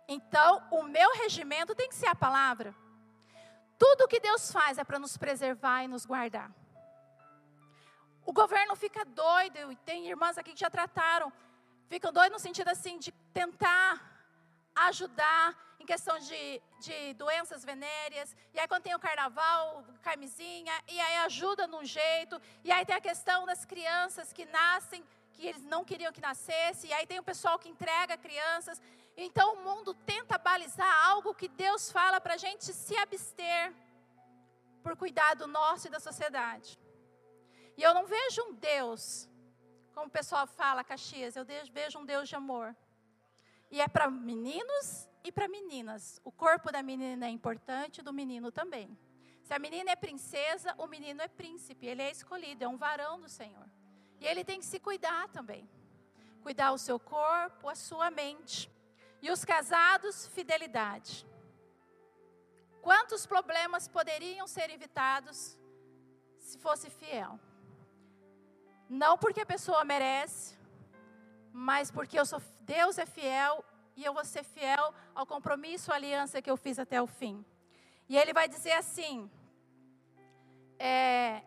[0.08, 2.76] Então, o meu regimento tem que ser a palavra.
[3.80, 6.52] Tudo que Deus faz é para nos preservar e nos guardar.
[8.26, 11.32] O governo fica doido, e tem irmãs aqui que já trataram,
[11.88, 14.11] ficam doidos no sentido assim de tentar
[14.88, 21.00] ajudar em questão de, de doenças venéreas, e aí quando tem o carnaval, camisinha, e
[21.00, 25.64] aí ajuda num jeito, e aí tem a questão das crianças que nascem, que eles
[25.64, 28.82] não queriam que nascesse, e aí tem o pessoal que entrega crianças,
[29.18, 33.74] então o mundo tenta balizar algo que Deus fala para a gente se abster,
[34.84, 36.80] por cuidado nosso e da sociedade.
[37.78, 39.30] E eu não vejo um Deus,
[39.94, 42.76] como o pessoal fala, Caxias, eu vejo um Deus de amor.
[43.72, 46.20] E é para meninos e para meninas.
[46.24, 48.98] O corpo da menina é importante, do menino também.
[49.44, 53.20] Se a menina é princesa, o menino é príncipe, ele é escolhido, é um varão
[53.20, 53.68] do Senhor.
[54.20, 55.70] E ele tem que se cuidar também.
[56.44, 58.70] Cuidar o seu corpo, a sua mente.
[59.22, 61.26] E os casados, fidelidade.
[62.82, 65.58] Quantos problemas poderiam ser evitados
[66.40, 67.40] se fosse fiel?
[68.90, 70.58] Não porque a pessoa merece,
[71.52, 73.64] mas porque eu sou, Deus é fiel
[73.96, 77.46] e eu vou ser fiel ao compromisso, à aliança que eu fiz até o fim.
[78.08, 79.30] E ele vai dizer assim:
[80.80, 81.42] é,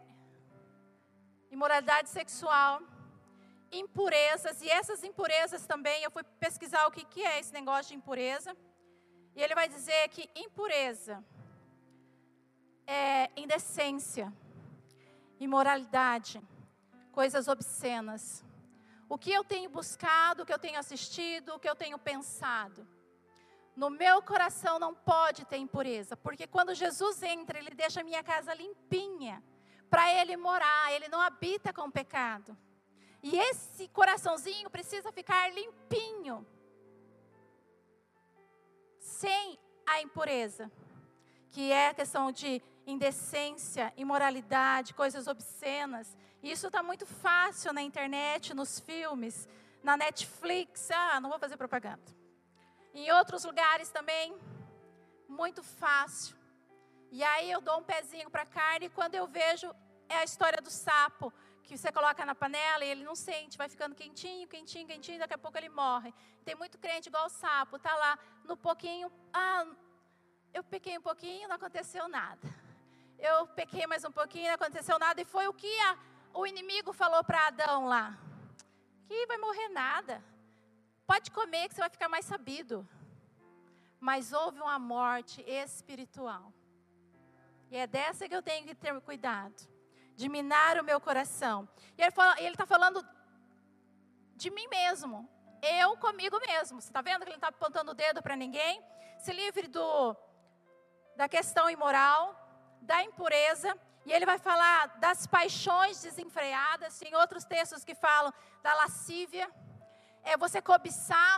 [1.51, 2.81] imoralidade sexual,
[3.73, 7.97] impurezas, e essas impurezas também, eu fui pesquisar o que, que é esse negócio de
[7.97, 8.57] impureza,
[9.35, 11.25] e ele vai dizer que impureza
[12.87, 14.33] é indecência,
[15.41, 16.41] imoralidade
[17.13, 18.45] coisas obscenas.
[19.09, 22.87] O que eu tenho buscado, o que eu tenho assistido, o que eu tenho pensado.
[23.77, 28.23] No meu coração não pode ter impureza, porque quando Jesus entra, ele deixa a minha
[28.23, 29.43] casa limpinha
[29.91, 32.57] para ele morar, ele não habita com pecado.
[33.23, 36.47] E esse coraçãozinho precisa ficar limpinho,
[39.01, 40.71] sem a impureza,
[41.51, 46.17] que é a questão de indecência, imoralidade, coisas obscenas.
[46.53, 49.49] Isso está muito fácil na internet, nos filmes,
[49.83, 50.91] na Netflix.
[50.91, 52.05] Ah, não vou fazer propaganda.
[52.93, 54.37] Em outros lugares também,
[55.27, 56.37] muito fácil.
[57.11, 59.75] E aí eu dou um pezinho para a carne e quando eu vejo
[60.07, 63.71] é a história do sapo, que você coloca na panela e ele não sente, vai
[63.71, 66.13] ficando quentinho, quentinho, quentinho, daqui a pouco ele morre.
[66.45, 69.67] Tem muito crente igual o sapo, tá lá no pouquinho, ah,
[70.53, 72.47] eu pequei um pouquinho, não aconteceu nada.
[73.19, 75.23] Eu pequei mais um pouquinho, não aconteceu nada.
[75.23, 75.97] E foi o que a,
[76.35, 78.19] o inimigo falou para Adão lá:
[79.07, 80.23] que vai morrer nada.
[81.07, 82.87] Pode comer que você vai ficar mais sabido.
[84.01, 86.53] Mas houve uma morte espiritual.
[87.71, 89.55] E é dessa que eu tenho que ter cuidado.
[90.17, 91.69] De minar o meu coração.
[91.97, 93.07] E ele está falando
[94.37, 95.29] de mim mesmo.
[95.63, 96.81] Eu comigo mesmo.
[96.81, 98.83] Você está vendo que ele não está apontando o dedo para ninguém?
[99.19, 100.17] Se livre do,
[101.17, 102.23] da questão imoral,
[102.81, 103.77] da impureza.
[104.07, 106.99] E ele vai falar das paixões desenfreadas.
[106.99, 109.49] Tem outros textos que falam da lascívia
[110.25, 111.37] é você cobiçar,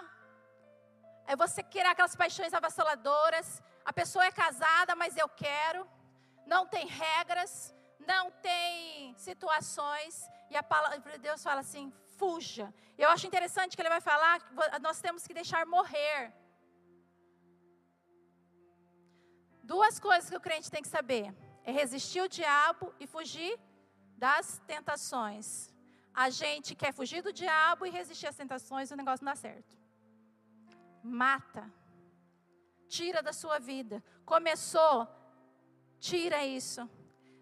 [1.26, 3.62] é você querer aquelas paixões avassaladoras.
[3.84, 5.82] A pessoa é casada, mas eu quero.
[6.46, 7.74] Não tem regras,
[8.12, 10.14] não tem situações.
[10.50, 12.72] E a palavra de Deus fala assim: fuja.
[12.96, 16.32] Eu acho interessante que ele vai falar que nós temos que deixar morrer.
[19.64, 21.34] Duas coisas que o crente tem que saber:
[21.66, 23.58] é resistir o diabo e fugir
[24.16, 25.76] das tentações
[26.16, 29.36] a gente quer fugir do diabo e resistir às tentações e o negócio não dá
[29.36, 29.76] certo.
[31.04, 31.70] Mata.
[32.88, 34.02] Tira da sua vida.
[34.24, 35.06] Começou,
[36.00, 36.88] tira isso.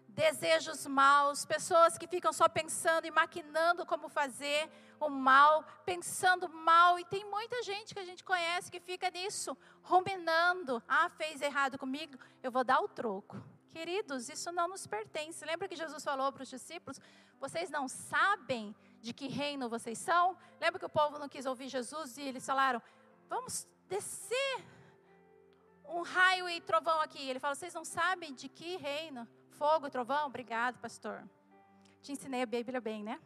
[0.09, 6.99] Desejos maus, pessoas que ficam só pensando e maquinando como fazer o mal, pensando mal,
[6.99, 10.83] e tem muita gente que a gente conhece que fica nisso, ruminando.
[10.87, 13.41] Ah, fez errado comigo, eu vou dar o troco.
[13.75, 15.43] Queridos, isso não nos pertence.
[15.43, 16.97] Lembra que Jesus falou para os discípulos:
[17.37, 20.37] vocês não sabem de que reino vocês são?
[20.61, 22.81] Lembra que o povo não quis ouvir Jesus e eles falaram:
[23.27, 24.63] vamos descer
[25.89, 27.21] um raio e trovão aqui.
[27.29, 29.27] Ele falou: vocês não sabem de que reino?
[29.59, 30.27] Fogo trovão?
[30.27, 31.21] Obrigado, pastor.
[32.01, 33.19] Te ensinei a Bíblia bem, né?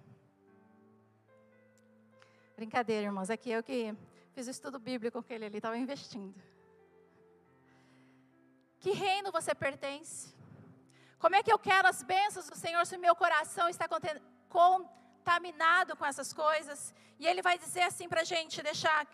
[2.55, 3.29] Brincadeira, irmãos.
[3.29, 3.95] Aqui eu que
[4.33, 6.41] fiz o estudo bíblico com ele ali, estava investindo.
[8.79, 10.38] Que reino você pertence?
[11.19, 13.85] Como é que eu quero as bênçãos do Senhor se o meu coração está
[14.47, 16.93] contaminado com essas coisas?
[17.19, 19.05] E Ele vai dizer assim para a gente: deixar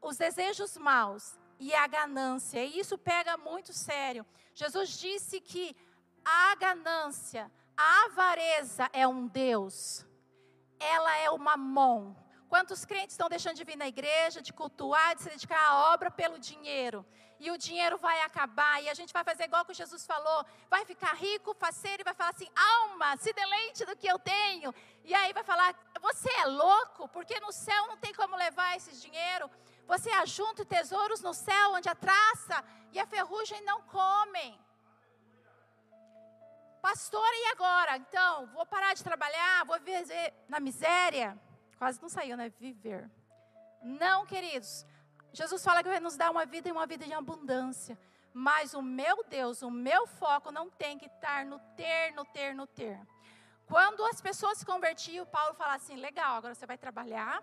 [0.00, 2.64] os desejos maus e a ganância.
[2.64, 4.24] E isso pega muito sério.
[4.54, 5.76] Jesus disse que
[6.24, 10.06] a ganância, a avareza é um Deus.
[10.78, 12.14] Ela é o mamon.
[12.48, 16.10] Quantos crentes estão deixando de vir na igreja, de cultuar, de se dedicar à obra
[16.10, 17.04] pelo dinheiro?
[17.44, 20.84] E o dinheiro vai acabar, e a gente vai fazer igual que Jesus falou: vai
[20.84, 24.74] ficar rico, faceiro, e vai falar assim: alma, se deleite do que eu tenho.
[25.04, 28.92] E aí vai falar: você é louco, porque no céu não tem como levar esse
[29.00, 29.50] dinheiro.
[29.86, 34.60] Você ajunta tesouros no céu, onde a traça e a ferrugem não comem.
[36.82, 37.96] Pastor, e agora?
[37.96, 41.38] Então, vou parar de trabalhar, vou viver na miséria.
[41.78, 42.50] Quase não saiu, né?
[42.50, 43.10] Viver.
[43.82, 44.86] Não, queridos.
[45.32, 47.98] Jesus fala que vai nos dar uma vida e uma vida de abundância.
[48.32, 52.54] Mas o meu Deus, o meu foco não tem que estar no ter, no ter,
[52.54, 53.00] no ter.
[53.66, 57.42] Quando as pessoas se convertiam, Paulo fala assim: legal, agora você vai trabalhar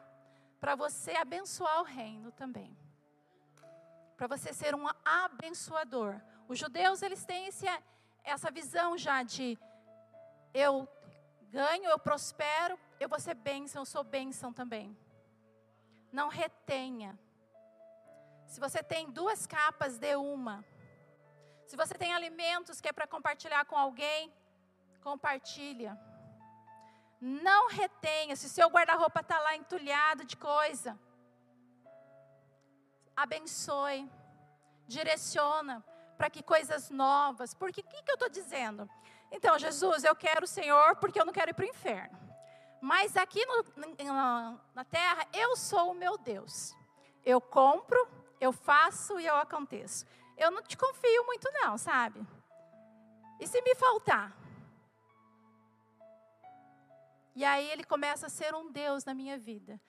[0.59, 2.75] para você abençoar o reino também.
[4.15, 6.19] Para você ser um abençoador.
[6.47, 7.65] Os judeus, eles têm esse,
[8.23, 9.57] essa visão já de
[10.53, 10.87] eu
[11.49, 14.97] ganho, eu prospero, eu vou ser bênção, eu sou bênção também.
[16.11, 17.17] Não retenha.
[18.57, 20.65] Se você tem duas capas, dê uma.
[21.67, 24.33] Se você tem alimentos que é para compartilhar com alguém,
[25.03, 25.95] compartilha.
[27.21, 28.35] Não retenha.
[28.35, 30.97] Se seu guarda-roupa está lá entulhado de coisa,
[33.15, 34.09] abençoe,
[34.87, 35.85] direciona
[36.17, 37.53] para que coisas novas.
[37.53, 38.89] Porque o que, que eu estou dizendo?
[39.31, 42.17] Então, Jesus, eu quero o Senhor porque eu não quero ir para o inferno.
[42.81, 43.63] Mas aqui no,
[44.03, 46.75] na, na terra, eu sou o meu Deus.
[47.23, 50.05] Eu compro, eu faço e eu aconteço.
[50.37, 52.25] Eu não te confio muito, não, sabe?
[53.39, 54.35] E se me faltar?
[57.35, 59.79] E aí ele começa a ser um Deus na minha vida.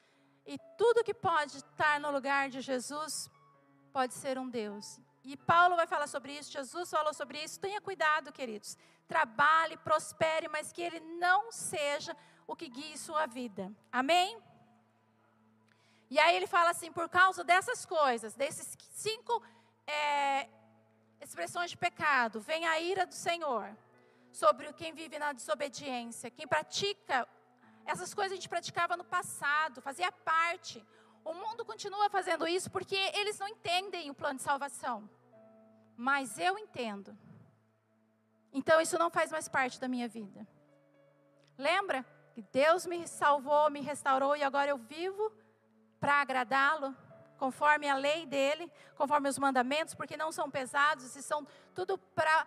[0.47, 3.31] E tudo que pode estar no lugar de Jesus
[3.93, 5.01] pode ser um Deus.
[5.25, 7.61] E Paulo vai falar sobre isso, Jesus falou sobre isso.
[7.61, 8.77] Tenha cuidado, queridos.
[9.07, 13.71] Trabalhe, prospere, mas que ele não seja o que guie sua vida.
[13.93, 14.39] Amém?
[16.11, 19.43] E aí ele fala assim: por causa dessas coisas, desses cinco
[19.87, 20.49] é,
[21.21, 23.77] expressões de pecado, vem a ira do Senhor
[24.33, 27.27] sobre quem vive na desobediência, quem pratica
[27.89, 30.85] essas coisas a gente praticava no passado, fazia parte.
[31.25, 35.09] O mundo continua fazendo isso porque eles não entendem o plano de salvação.
[35.97, 37.17] Mas eu entendo.
[38.53, 40.47] Então isso não faz mais parte da minha vida.
[41.57, 42.05] Lembra
[42.35, 45.33] que Deus me salvou, me restaurou e agora eu vivo
[46.01, 46.97] para agradá-lo,
[47.37, 52.47] conforme a lei dele, conforme os mandamentos, porque não são pesados e são tudo para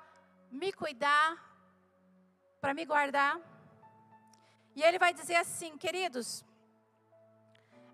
[0.51, 1.29] me cuidar,
[2.59, 3.39] para me guardar.
[4.75, 6.45] E ele vai dizer assim, queridos,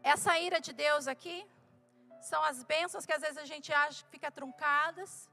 [0.04, 1.46] essa ira de Deus aqui
[2.22, 5.30] são as bênçãos que às vezes a gente acha que fica truncadas,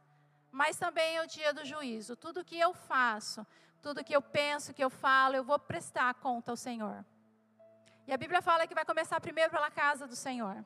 [0.50, 2.14] mas também é o dia do juízo.
[2.16, 3.46] Tudo que eu faço,
[3.82, 7.04] tudo que eu penso, que eu falo, eu vou prestar conta ao Senhor.
[8.07, 10.64] E a Bíblia fala que vai começar primeiro pela casa do Senhor.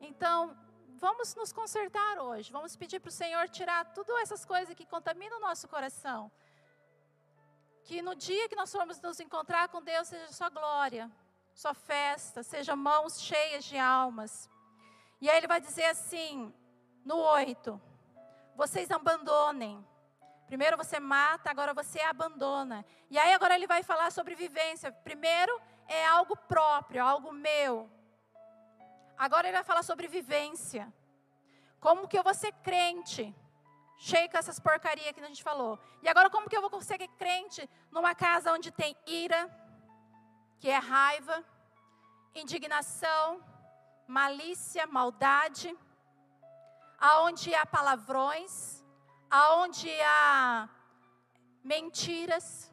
[0.00, 0.56] Então,
[0.96, 2.50] vamos nos consertar hoje.
[2.50, 6.30] Vamos pedir para o Senhor tirar todas essas coisas que contaminam o nosso coração.
[7.84, 11.10] Que no dia que nós formos nos encontrar com Deus, seja só glória,
[11.54, 14.48] só festa, seja mãos cheias de almas.
[15.20, 16.52] E aí ele vai dizer assim,
[17.04, 17.80] no 8:
[18.56, 19.84] vocês abandonem.
[20.50, 22.84] Primeiro você mata, agora você abandona.
[23.08, 24.90] E aí agora ele vai falar sobre vivência.
[24.90, 25.52] Primeiro
[25.86, 27.88] é algo próprio, algo meu.
[29.16, 30.92] Agora ele vai falar sobre vivência.
[31.78, 33.32] Como que eu vou ser crente?
[34.08, 35.78] cheio com essas porcarias que a gente falou.
[36.02, 39.40] E agora, como que eu vou conseguir crente numa casa onde tem ira,
[40.58, 41.44] que é raiva,
[42.34, 43.44] indignação,
[44.08, 45.76] malícia, maldade,
[46.98, 48.79] aonde há palavrões,
[49.30, 50.68] aonde há
[51.62, 52.70] mentiras.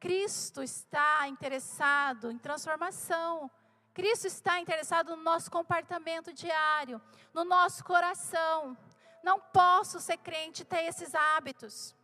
[0.00, 3.50] Cristo está interessado em transformação.
[3.94, 7.00] Cristo está interessado no nosso comportamento diário,
[7.32, 8.76] no nosso coração.
[9.22, 11.94] Não posso ser crente e ter esses hábitos.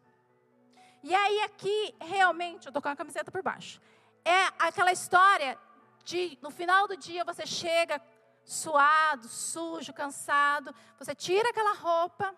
[1.03, 3.81] E aí, aqui, realmente, eu estou com a camiseta por baixo.
[4.25, 5.59] É aquela história
[6.05, 8.01] de, no final do dia, você chega
[8.45, 12.35] suado, sujo, cansado, você tira aquela roupa,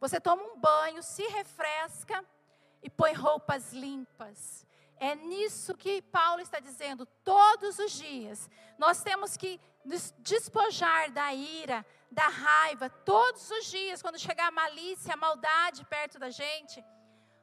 [0.00, 2.24] você toma um banho, se refresca
[2.82, 4.66] e põe roupas limpas.
[4.96, 8.48] É nisso que Paulo está dizendo, todos os dias.
[8.78, 14.50] Nós temos que nos despojar da ira, da raiva, todos os dias, quando chegar a
[14.50, 16.82] malícia, a maldade perto da gente,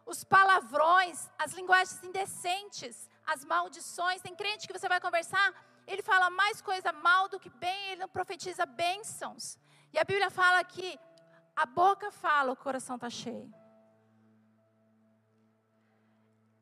[0.05, 4.21] os palavrões, as linguagens indecentes, as maldições.
[4.21, 5.53] Tem crente que você vai conversar,
[5.87, 9.57] ele fala mais coisa mal do que bem, ele não profetiza bênçãos.
[9.93, 10.99] E a Bíblia fala que
[11.55, 13.53] a boca fala, o coração está cheio.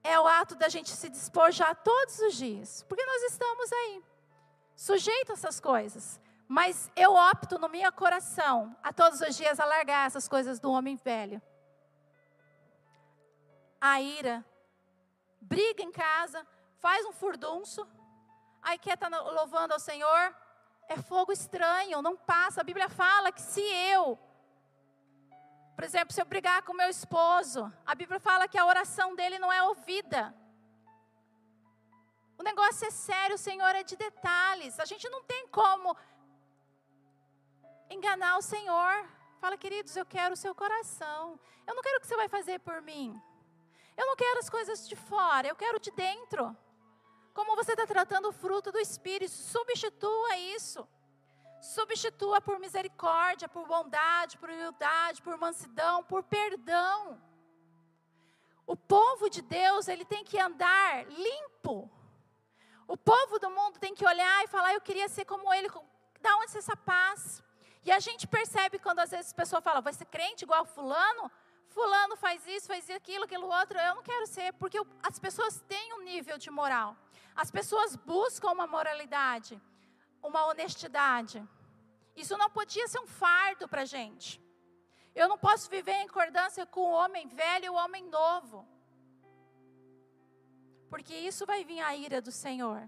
[0.04, 4.04] É o ato da gente se despojar todos os dias, porque nós estamos aí,
[4.76, 6.20] sujeitos a essas coisas.
[6.48, 10.72] Mas eu opto no meu coração a todos os dias a largar essas coisas do
[10.72, 11.40] homem velho.
[13.80, 14.44] A ira,
[15.40, 16.46] briga em casa,
[16.80, 17.88] faz um furdunço,
[18.62, 20.36] aí quer estar tá louvando ao Senhor,
[20.88, 22.62] é fogo estranho, não passa.
[22.62, 24.18] A Bíblia fala que se eu,
[25.76, 29.38] por exemplo, se eu brigar com meu esposo, a Bíblia fala que a oração dele
[29.40, 30.34] não é ouvida.
[32.38, 34.80] O negócio é sério, o Senhor é de detalhes.
[34.80, 35.96] A gente não tem como
[37.90, 39.08] enganar o Senhor.
[39.40, 41.40] Fala, queridos, eu quero o seu coração.
[41.68, 43.22] Eu não quero o que você vai fazer por mim.
[43.96, 46.56] Eu não quero as coisas de fora, eu quero de dentro.
[47.40, 50.86] Como você está tratando o fruto do Espírito, substitua isso.
[51.62, 57.18] Substitua por misericórdia, por bondade, por humildade, por mansidão, por perdão.
[58.68, 61.90] O povo de Deus, ele tem que andar limpo.
[62.86, 65.70] O povo do mundo tem que olhar e falar: Eu queria ser como ele.
[66.20, 67.42] Da onde essa paz?
[67.86, 71.32] E a gente percebe quando às vezes a pessoa fala, vai ser crente igual fulano?
[71.70, 73.80] Fulano faz isso, faz aquilo, aquilo outro.
[73.80, 76.98] Eu não quero ser, porque as pessoas têm um nível de moral.
[77.44, 79.54] As pessoas buscam uma moralidade,
[80.30, 81.38] uma honestidade.
[82.22, 84.30] Isso não podia ser um fardo para a gente.
[85.16, 88.58] Eu não posso viver em concordância com o homem velho e o homem novo.
[90.90, 92.82] Porque isso vai vir a ira do Senhor.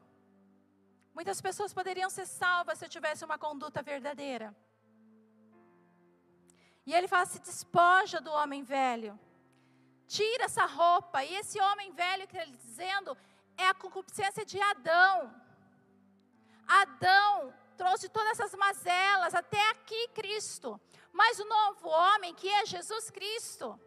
[1.17, 4.53] Muitas pessoas poderiam ser salvas se eu tivesse uma conduta verdadeira.
[6.85, 9.13] E ele fala: se despoja do homem velho.
[10.07, 11.23] tira essa roupa.
[11.23, 13.17] E esse homem velho que ele dizendo
[13.61, 15.33] é a concupiscência de Adão.
[16.67, 20.79] Adão trouxe todas essas mazelas até aqui Cristo.
[21.11, 23.79] Mas o novo homem, que é Jesus Cristo,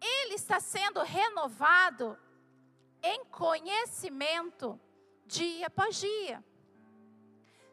[0.00, 2.18] ele está sendo renovado
[3.02, 4.80] em conhecimento
[5.26, 6.42] dia após dia.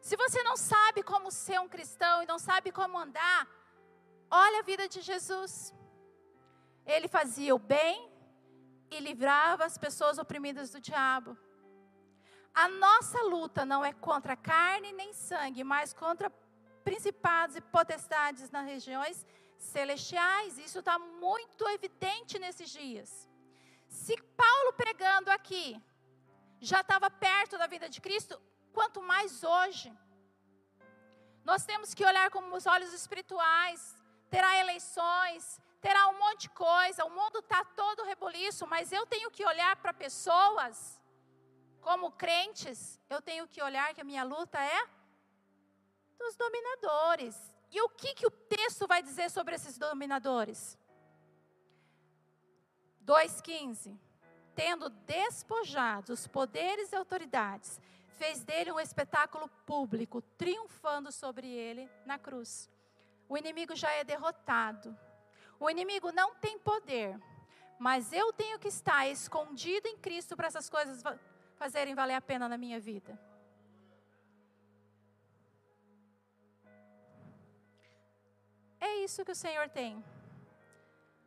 [0.00, 3.48] Se você não sabe como ser um cristão e não sabe como andar,
[4.30, 5.74] olha a vida de Jesus.
[6.84, 8.15] Ele fazia o bem
[8.90, 11.36] e livrava as pessoas oprimidas do diabo.
[12.54, 16.30] A nossa luta não é contra carne nem sangue, mas contra
[16.84, 19.26] principados e potestades nas regiões
[19.58, 20.58] celestiais.
[20.58, 23.28] Isso está muito evidente nesses dias.
[23.88, 25.82] Se Paulo pregando aqui
[26.60, 28.40] já estava perto da vida de Cristo,
[28.72, 29.92] quanto mais hoje.
[31.44, 33.80] Nós temos que olhar com os olhos espirituais.
[34.30, 39.30] Terá eleições, terá um monte de coisa, o mundo está todo reboliço, mas eu tenho
[39.30, 41.00] que olhar para pessoas,
[41.80, 44.80] como crentes, eu tenho que olhar que a minha luta é
[46.18, 47.36] dos dominadores.
[47.70, 50.76] E o que, que o texto vai dizer sobre esses dominadores?
[53.04, 53.96] 2,15.
[54.56, 57.80] Tendo despojado os poderes e autoridades,
[58.18, 62.68] fez dele um espetáculo público, triunfando sobre ele na cruz.
[63.28, 65.05] O inimigo já é derrotado.
[65.58, 67.18] O inimigo não tem poder,
[67.78, 71.02] mas eu tenho que estar escondido em Cristo para essas coisas
[71.56, 73.18] fazerem valer a pena na minha vida.
[78.78, 80.04] É isso que o Senhor tem.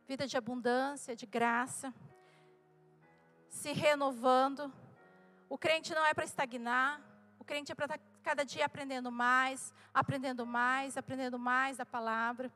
[0.06, 1.92] Vida de abundância, de graça,
[3.48, 4.72] se renovando.
[5.48, 7.00] O crente não é para estagnar,
[7.38, 11.86] o crente é para estar tá cada dia aprendendo mais, aprendendo mais, aprendendo mais da
[11.86, 12.50] palavra.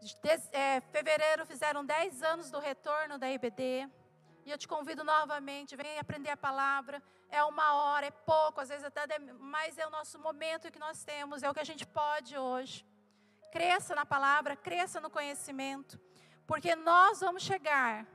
[0.00, 0.14] De,
[0.52, 3.88] é, fevereiro fizeram 10 anos do retorno da IBD.
[4.44, 7.02] E eu te convido novamente, vem aprender a palavra.
[7.28, 11.02] É uma hora, é pouco, às vezes até, mas é o nosso momento que nós
[11.04, 12.86] temos, é o que a gente pode hoje.
[13.50, 15.98] Cresça na palavra, cresça no conhecimento,
[16.46, 18.06] porque nós vamos chegar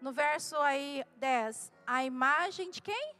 [0.00, 3.14] no verso aí 10, a imagem de quem?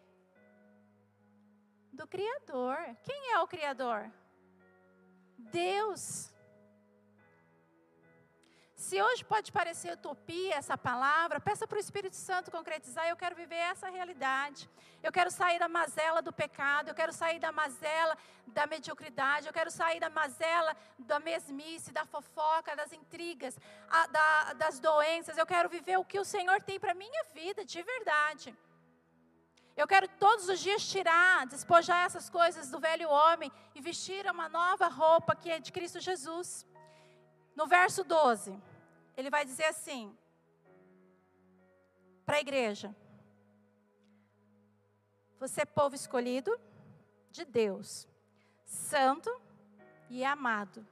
[1.92, 2.76] Do Criador.
[3.02, 4.12] Quem é o Criador?
[5.36, 6.32] Deus.
[8.86, 13.08] Se hoje pode parecer utopia essa palavra, peça para o Espírito Santo concretizar.
[13.08, 14.70] Eu quero viver essa realidade.
[15.02, 16.86] Eu quero sair da mazela do pecado.
[16.88, 18.16] Eu quero sair da mazela
[18.46, 19.48] da mediocridade.
[19.48, 23.58] Eu quero sair da mazela da mesmice, da fofoca, das intrigas,
[23.90, 25.36] a, da, das doenças.
[25.36, 28.56] Eu quero viver o que o Senhor tem para minha vida, de verdade.
[29.76, 34.48] Eu quero todos os dias tirar, despojar essas coisas do velho homem e vestir uma
[34.48, 36.67] nova roupa que é de Cristo Jesus.
[37.58, 38.56] No verso 12,
[39.16, 40.16] ele vai dizer assim,
[42.24, 42.94] para a igreja:
[45.40, 46.56] Você é povo escolhido
[47.32, 48.06] de Deus,
[48.64, 49.28] santo
[50.08, 50.86] e amado.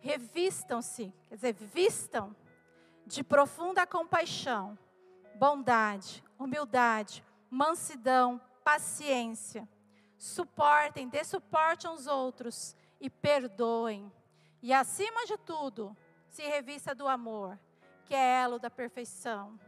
[0.00, 2.34] Revistam-se, quer dizer, vistam
[3.04, 4.78] de profunda compaixão,
[5.34, 9.68] bondade, humildade, mansidão, paciência.
[10.16, 14.10] Suportem, dê suporte aos outros e perdoem.
[14.62, 15.96] E acima de tudo,
[16.28, 17.58] se revista do amor,
[18.04, 19.58] que é elo da perfeição.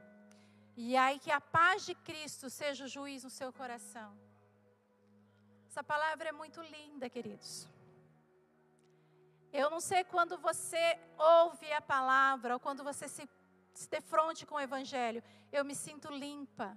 [0.76, 4.16] E aí que a paz de Cristo seja o juiz no seu coração.
[5.68, 7.68] Essa palavra é muito linda, queridos.
[9.52, 13.28] Eu não sei quando você ouve a palavra ou quando você se,
[13.72, 16.76] se defronte com o Evangelho, eu me sinto limpa.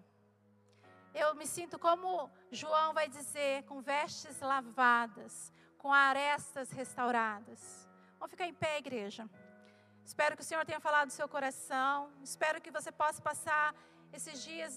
[1.13, 7.87] Eu me sinto como João vai dizer, com vestes lavadas, com arestas restauradas.
[8.21, 9.23] Vamos ficar em pé, igreja.
[10.09, 11.95] Espero que o Senhor tenha falado do seu coração.
[12.21, 13.73] Espero que você possa passar
[14.17, 14.73] esses dias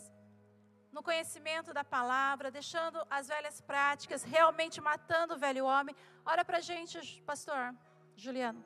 [0.90, 5.94] no conhecimento da palavra, deixando as velhas práticas, realmente matando o velho homem.
[6.24, 6.96] Olha para gente,
[7.32, 7.74] pastor
[8.16, 8.64] Juliano.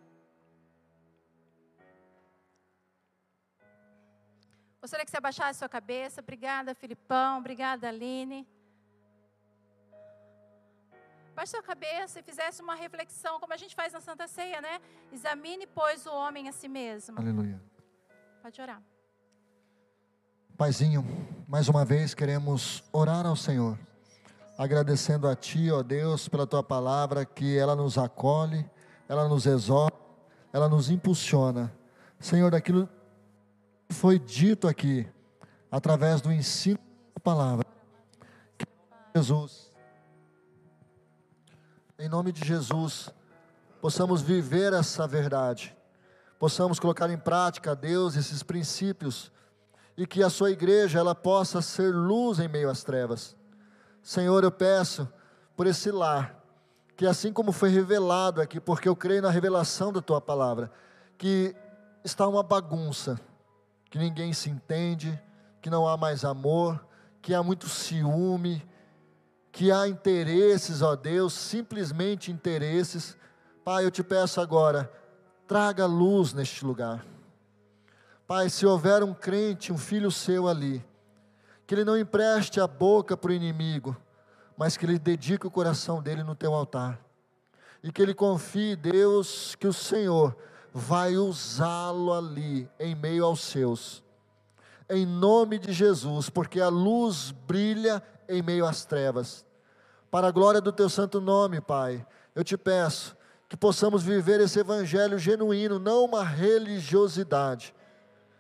[4.80, 6.20] Gostaria que você abaixasse a sua cabeça.
[6.20, 7.38] Obrigada, Filipão.
[7.38, 8.46] Obrigada, Aline
[11.38, 14.80] baixe sua cabeça e fizesse uma reflexão, como a gente faz na Santa Ceia, né?
[15.12, 17.16] Examine, pois, o homem a si mesmo.
[17.16, 17.62] Aleluia.
[18.42, 18.82] Pode orar.
[20.56, 21.06] Paizinho,
[21.46, 23.78] mais uma vez queremos orar ao Senhor,
[24.58, 28.68] agradecendo a Ti, ó Deus, pela Tua palavra, que ela nos acolhe,
[29.08, 29.96] ela nos exorta,
[30.52, 31.72] ela nos impulsiona.
[32.18, 32.88] Senhor, daquilo
[33.88, 35.08] que foi dito aqui,
[35.70, 36.80] através do ensino
[37.14, 37.64] da palavra,
[38.58, 38.66] que
[39.14, 39.67] Jesus
[41.98, 43.10] em nome de Jesus,
[43.80, 45.76] possamos viver essa verdade,
[46.38, 49.32] possamos colocar em prática, Deus, esses princípios
[49.96, 53.36] e que a sua igreja ela possa ser luz em meio às trevas.
[54.00, 55.08] Senhor, eu peço
[55.56, 56.40] por esse lar,
[56.96, 60.70] que assim como foi revelado aqui, porque eu creio na revelação da tua palavra,
[61.18, 61.52] que
[62.04, 63.20] está uma bagunça,
[63.90, 65.20] que ninguém se entende,
[65.60, 66.80] que não há mais amor,
[67.20, 68.64] que há muito ciúme,
[69.58, 73.16] que há interesses, ó Deus, simplesmente interesses.
[73.64, 74.88] Pai, eu te peço agora,
[75.48, 77.04] traga luz neste lugar.
[78.24, 80.86] Pai, se houver um crente, um filho seu ali,
[81.66, 83.96] que ele não empreste a boca para o inimigo,
[84.56, 86.96] mas que ele dedique o coração dele no teu altar.
[87.82, 90.36] E que ele confie, Deus, que o Senhor
[90.72, 94.04] vai usá-lo ali, em meio aos seus.
[94.88, 99.47] Em nome de Jesus, porque a luz brilha em meio às trevas.
[100.10, 103.16] Para a glória do teu santo nome, Pai, eu te peço
[103.48, 107.74] que possamos viver esse evangelho genuíno, não uma religiosidade,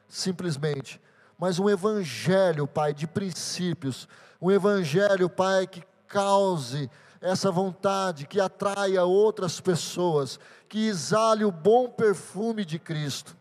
[0.06, 1.00] simplesmente,
[1.38, 4.08] mas um evangelho, Pai, de princípios,
[4.40, 6.90] um evangelho, Pai, que cause
[7.20, 10.38] essa vontade, que atraia outras pessoas,
[10.68, 13.36] que exale o bom perfume de Cristo.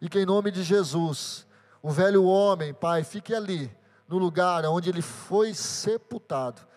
[0.00, 1.46] E que em nome de Jesus,
[1.82, 3.70] o velho homem, Pai, fique ali,
[4.06, 6.67] no lugar onde ele foi sepultado,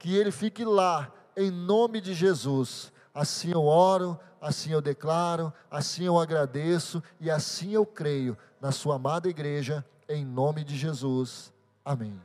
[0.00, 2.90] que ele fique lá, em nome de Jesus.
[3.14, 8.96] Assim eu oro, assim eu declaro, assim eu agradeço e assim eu creio na sua
[8.96, 11.52] amada igreja, em nome de Jesus.
[11.84, 12.18] Amém.